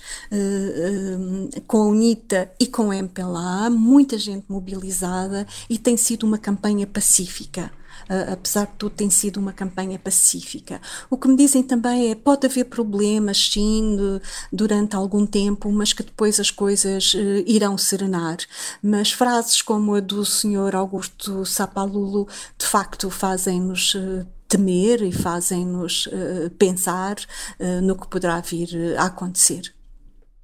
com 1.67 1.77
a 1.77 1.85
UNITA 1.87 2.51
e 2.59 2.67
com 2.67 2.91
a 2.91 2.95
MPLA, 2.95 3.69
muita 3.71 4.17
gente 4.17 4.45
mobilizada 4.47 5.47
e 5.69 5.79
tem 5.79 5.97
sido 5.97 6.23
uma 6.23 6.37
campanha 6.37 6.85
pacífica 6.85 7.71
uh, 8.09 8.33
apesar 8.33 8.65
de 8.65 8.73
tudo, 8.77 8.95
tem 8.95 9.09
sido 9.09 9.37
uma 9.37 9.53
campanha 9.53 9.99
pacífica. 9.99 10.81
O 11.09 11.17
que 11.17 11.27
me 11.27 11.35
dizem 11.35 11.63
também 11.63 12.11
é 12.11 12.15
pode 12.15 12.45
haver 12.45 12.65
problemas, 12.65 13.37
sim, 13.37 13.95
de, 13.95 14.21
durante 14.51 14.95
algum 14.95 15.25
tempo, 15.25 15.71
mas 15.71 15.93
que 15.93 16.03
depois 16.03 16.39
as 16.39 16.51
coisas 16.51 17.13
uh, 17.13 17.43
irão 17.45 17.77
serenar. 17.77 18.37
Mas 18.81 19.11
frases 19.11 19.61
como 19.61 19.95
a 19.95 19.99
do 19.99 20.25
senhor 20.25 20.75
Augusto 20.75 21.45
Sapalulu, 21.45 22.27
de 22.57 22.65
facto, 22.65 23.09
fazem-nos 23.09 23.95
uh, 23.95 24.25
temer 24.47 25.01
e 25.01 25.11
fazem-nos 25.11 26.05
uh, 26.07 26.49
pensar 26.59 27.15
uh, 27.59 27.81
no 27.81 27.95
que 27.95 28.07
poderá 28.07 28.39
vir 28.39 28.97
a 28.97 29.05
acontecer. 29.05 29.73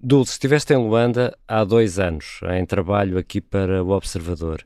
Dulce, 0.02 0.32
estiveste 0.32 0.74
em 0.74 0.78
Luanda 0.78 1.38
há 1.48 1.64
dois 1.64 2.00
anos, 2.00 2.40
em 2.54 2.66
trabalho 2.66 3.18
aqui 3.18 3.42
para 3.42 3.84
o 3.84 3.90
Observador. 3.90 4.66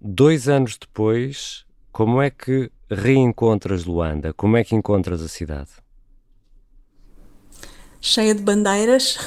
Dois 0.00 0.46
anos 0.46 0.76
depois, 0.78 1.64
como 1.92 2.20
é 2.20 2.30
que 2.30 2.70
reencontras 2.90 3.84
Luanda? 3.84 4.32
Como 4.32 4.56
é 4.56 4.64
que 4.64 4.74
encontras 4.74 5.22
a 5.22 5.28
cidade? 5.28 5.70
cheia 8.00 8.34
de 8.34 8.42
bandeiras. 8.42 9.18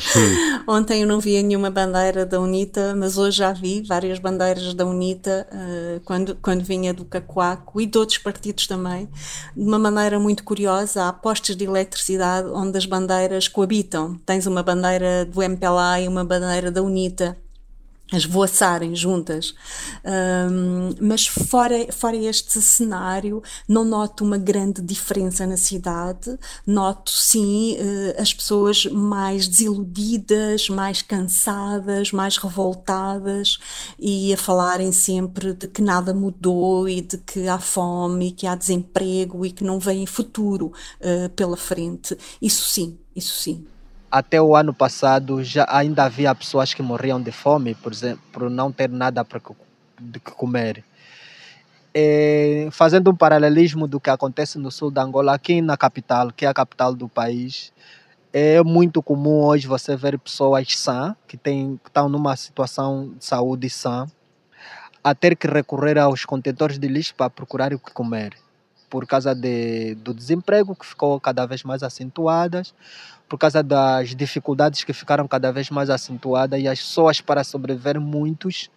Ontem 0.66 1.02
eu 1.02 1.06
não 1.06 1.20
via 1.20 1.42
nenhuma 1.42 1.70
bandeira 1.70 2.24
da 2.24 2.40
UNITA, 2.40 2.94
mas 2.96 3.18
hoje 3.18 3.38
já 3.38 3.52
vi 3.52 3.82
várias 3.82 4.18
bandeiras 4.18 4.72
da 4.74 4.86
UNITA 4.86 5.46
uh, 5.52 6.00
quando, 6.04 6.36
quando 6.36 6.64
vinha 6.64 6.94
do 6.94 7.04
Cacoaco 7.04 7.80
e 7.80 7.86
de 7.86 7.98
outros 7.98 8.18
partidos 8.18 8.66
também. 8.66 9.08
De 9.56 9.62
uma 9.62 9.78
maneira 9.78 10.18
muito 10.18 10.44
curiosa, 10.44 11.08
há 11.08 11.12
postes 11.12 11.56
de 11.56 11.64
eletricidade 11.64 12.48
onde 12.48 12.78
as 12.78 12.86
bandeiras 12.86 13.48
coabitam. 13.48 14.18
Tens 14.24 14.46
uma 14.46 14.62
bandeira 14.62 15.24
do 15.24 15.42
MPLA 15.42 16.00
e 16.00 16.08
uma 16.08 16.24
bandeira 16.24 16.70
da 16.70 16.82
UNITA 16.82 17.36
as 18.12 18.24
voaçarem 18.24 18.94
juntas. 18.94 19.54
Um, 20.04 20.94
mas 21.00 21.26
fora, 21.26 21.90
fora 21.92 22.16
este 22.16 22.60
cenário, 22.60 23.42
não 23.68 23.84
noto 23.84 24.24
uma 24.24 24.36
grande 24.36 24.82
diferença 24.82 25.46
na 25.46 25.56
cidade. 25.56 26.38
Noto 26.66 27.10
sim 27.10 27.76
uh, 27.76 28.20
as 28.20 28.32
pessoas 28.32 28.84
mais 28.86 29.48
desiludidas, 29.48 30.68
mais 30.68 31.02
cansadas, 31.02 32.12
mais 32.12 32.36
revoltadas 32.36 33.58
e 33.98 34.32
a 34.32 34.36
falarem 34.36 34.92
sempre 34.92 35.54
de 35.54 35.66
que 35.66 35.82
nada 35.82 36.12
mudou 36.12 36.88
e 36.88 37.00
de 37.00 37.18
que 37.18 37.48
há 37.48 37.58
fome 37.58 38.28
e 38.28 38.32
que 38.32 38.46
há 38.46 38.54
desemprego 38.54 39.44
e 39.46 39.50
que 39.50 39.64
não 39.64 39.78
vem 39.78 40.06
futuro 40.06 40.72
uh, 41.00 41.28
pela 41.30 41.56
frente. 41.56 42.16
Isso 42.40 42.64
sim, 42.68 42.98
isso 43.16 43.34
sim 43.34 43.66
até 44.14 44.40
o 44.40 44.54
ano 44.54 44.72
passado 44.72 45.42
já 45.42 45.66
ainda 45.68 46.04
havia 46.04 46.32
pessoas 46.32 46.72
que 46.72 46.80
morriam 46.80 47.20
de 47.20 47.32
fome, 47.32 47.74
por 47.74 47.90
exemplo, 47.92 48.22
por 48.32 48.48
não 48.48 48.70
ter 48.70 48.88
nada 48.88 49.24
para 49.24 49.40
de 50.00 50.20
comer. 50.20 50.84
É, 51.92 52.68
fazendo 52.70 53.10
um 53.10 53.16
paralelismo 53.16 53.88
do 53.88 53.98
que 53.98 54.08
acontece 54.08 54.56
no 54.56 54.70
sul 54.70 54.88
da 54.88 55.02
Angola, 55.02 55.34
aqui 55.34 55.60
na 55.60 55.76
capital, 55.76 56.30
que 56.30 56.46
é 56.46 56.48
a 56.48 56.54
capital 56.54 56.94
do 56.94 57.08
país, 57.08 57.72
é 58.32 58.62
muito 58.62 59.02
comum 59.02 59.42
hoje 59.42 59.66
você 59.66 59.96
ver 59.96 60.16
pessoas 60.16 60.78
sã, 60.78 61.16
que, 61.26 61.36
tem, 61.36 61.76
que 61.82 61.90
estão 61.90 62.08
numa 62.08 62.36
situação 62.36 63.12
de 63.18 63.24
saúde 63.24 63.68
sã, 63.68 64.06
a 65.02 65.12
ter 65.12 65.34
que 65.34 65.48
recorrer 65.48 65.98
aos 65.98 66.24
contentores 66.24 66.78
de 66.78 66.86
lixo 66.86 67.16
para 67.16 67.28
procurar 67.28 67.74
o 67.74 67.80
que 67.80 67.90
comer 67.92 68.43
por 68.94 69.08
causa 69.08 69.34
de, 69.34 69.96
do 69.96 70.14
desemprego 70.14 70.72
que 70.76 70.86
ficou 70.86 71.18
cada 71.18 71.44
vez 71.46 71.64
mais 71.64 71.82
acentuadas, 71.82 72.72
por 73.28 73.36
causa 73.36 73.60
das 73.60 74.14
dificuldades 74.14 74.84
que 74.84 74.92
ficaram 74.92 75.26
cada 75.26 75.50
vez 75.50 75.68
mais 75.68 75.90
acentuadas 75.90 76.60
e 76.60 76.68
as 76.68 76.78
pessoas 76.78 77.20
para 77.20 77.42
sobreviver 77.42 78.00
muitos 78.00 78.70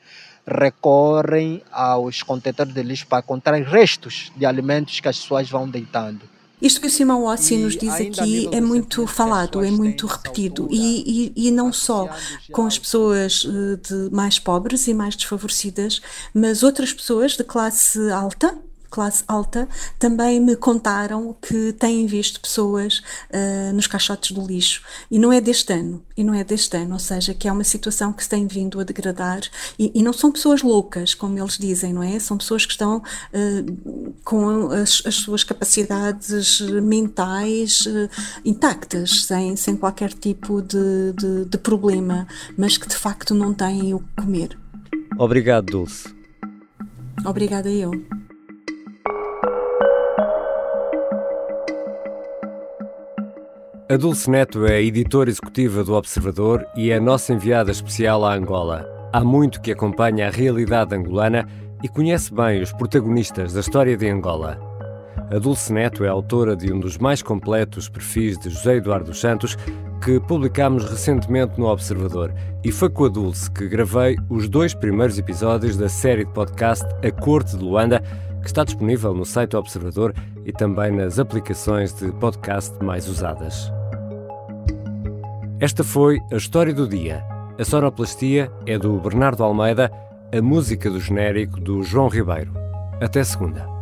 recorrem 0.44 1.62
aos 1.72 2.24
contentores 2.24 2.74
de 2.74 2.82
lixo 2.82 3.06
para 3.06 3.20
encontrar 3.20 3.62
restos 3.62 4.32
de 4.36 4.44
alimentos 4.44 5.00
que 5.00 5.08
as 5.08 5.20
pessoas 5.20 5.48
vão 5.52 5.70
deitando. 5.70 6.22
Isto 6.60 6.82
que 6.82 6.88
o 6.88 6.90
Simão 6.90 7.26
Ossi 7.26 7.56
nos 7.56 7.78
diz 7.78 7.94
aqui 7.94 8.50
é 8.52 8.60
muito 8.60 9.06
falado, 9.06 9.64
é 9.64 9.70
muito 9.70 10.08
repetido 10.08 10.68
e, 10.72 11.32
e, 11.38 11.48
e, 11.48 11.52
não 11.52 11.72
só 11.72 12.10
com 12.52 12.66
as 12.66 12.80
pessoas 12.80 13.46
eh, 13.48 13.76
de 13.76 14.10
mais 14.12 14.40
pobres 14.40 14.88
e 14.88 14.96
mais 14.96 15.16
desfavorecidas, 15.16 16.02
mas 16.34 16.64
outras 16.64 16.92
pessoas 16.92 17.38
de 17.38 17.44
classe 17.44 18.10
alta 18.10 18.58
classe 18.90 19.24
alta 19.28 19.68
também 20.00 20.40
me 20.40 20.56
contaram 20.56 21.36
que 21.42 21.74
têm 21.74 22.06
visto 22.06 22.40
pessoas 22.40 23.02
uh, 23.30 23.74
nos 23.74 23.88
caixotes 23.88 24.32
do 24.32 24.46
lixo. 24.46 24.82
E 25.10 25.20
não 25.20 25.32
é 25.32 25.42
deste 25.42 25.74
ano 25.74 26.04
e 26.16 26.24
não 26.24 26.34
é 26.34 26.44
deste 26.44 26.76
ano 26.76 26.94
ou 26.94 27.00
seja 27.00 27.34
que 27.34 27.48
é 27.48 27.52
uma 27.52 27.64
situação 27.64 28.12
que 28.12 28.24
se 28.24 28.30
tem 28.30 28.48
vindo 28.48 28.80
a 28.80 28.84
degradar. 28.84 29.42
E, 29.78 29.92
e 29.94 30.04
não 30.04 30.14
são 30.14 30.32
pessoas 30.32 30.62
loucas 30.62 31.14
como 31.14 31.38
eles 31.38 31.58
dizem 31.58 31.94
não 31.94 32.04
é? 32.04 32.20
São 32.20 32.38
pessoas 32.38 32.66
que 32.66 32.72
estão 32.72 32.98
uh, 32.98 34.16
com 34.24 34.72
as, 34.72 35.02
as, 35.06 35.16
suas 35.16 35.44
capacidades 35.44 36.62
mentais 36.62 37.86
uh, 37.86 38.10
intactas 38.46 39.26
sem, 39.26 39.56
sem 39.56 39.76
qualquer 39.76 40.14
tipo 40.14 40.62
de, 40.62 41.14
de, 41.14 41.46
de 41.46 41.58
problema 41.58 42.28
mas 42.58 42.78
que 42.78 42.88
de 42.88 42.96
facto 42.96 43.34
não 43.34 43.54
têm 43.54 43.94
o 43.94 44.00
que 44.00 44.24
comer. 44.24 44.58
Obrigado 45.18 45.66
Dulce. 45.66 46.16
Obrigada 47.26 47.70
eu 47.70 47.92
A 53.90 53.96
Dulce 53.96 54.30
Neto 54.30 54.66
é 54.66 54.84
editora 54.84 55.30
executiva 55.30 55.82
do 55.82 55.94
Observador 55.94 56.68
e 56.76 56.92
é 56.92 57.00
nossa 57.00 57.32
enviada 57.32 57.72
especial 57.72 58.26
à 58.26 58.34
Angola. 58.34 58.86
Há 59.14 59.24
muito 59.24 59.62
que 59.62 59.72
acompanha 59.72 60.28
a 60.28 60.30
realidade 60.30 60.94
angolana 60.94 61.48
e 61.82 61.88
conhece 61.88 62.34
bem 62.34 62.62
os 62.62 62.74
protagonistas 62.74 63.54
da 63.54 63.62
história 63.62 63.96
de 63.96 64.10
Angola. 64.10 64.60
A 65.32 65.40
Dulce 65.40 65.72
Neto 65.72 66.04
é 66.04 66.10
autora 66.10 66.54
de 66.54 66.70
um 66.70 66.82
dos 66.82 66.98
mais 66.98 67.22
completos 67.22 67.88
perfis 67.88 68.38
de 68.38 68.50
José 68.50 68.76
Eduardo 68.76 69.14
Santos 69.14 69.58
que 70.04 70.20
publicámos 70.20 70.84
recentemente 70.84 71.58
no 71.58 71.68
Observador 71.68 72.34
e 72.66 72.74
foi 72.74 72.90
com 72.90 73.06
a 73.06 73.10
Dulce 73.10 73.50
que 73.50 73.70
gravei 73.70 74.18
os 74.30 74.50
dois 74.50 74.74
primeiros 74.74 75.18
episódios 75.18 75.78
da 75.78 75.88
série 75.88 76.26
de 76.26 76.34
podcast 76.34 76.86
A 77.02 77.10
Corte 77.10 77.56
de 77.56 77.64
Luanda, 77.64 78.04
que 78.42 78.48
está 78.48 78.66
disponível 78.66 79.14
no 79.14 79.24
site 79.24 79.52
do 79.52 79.60
Observador 79.60 80.14
e 80.46 80.52
também 80.52 80.92
nas 80.92 81.20
aplicações 81.20 81.94
de 81.94 82.12
podcast 82.12 82.84
mais 82.84 83.08
usadas. 83.08 83.77
Esta 85.60 85.84
foi 85.84 86.22
a 86.32 86.36
história 86.36 86.72
do 86.72 86.88
dia. 86.88 87.26
A 87.60 87.66
sonoplastia 87.66 88.52
é 88.68 88.78
do 88.78 89.00
Bernardo 89.00 89.44
Almeida, 89.44 89.92
a 90.32 90.40
música 90.40 90.88
do 90.88 91.00
genérico 91.00 91.60
do 91.60 91.82
João 91.82 92.10
Ribeiro. 92.10 92.54
Até 93.02 93.24
segunda. 93.24 93.77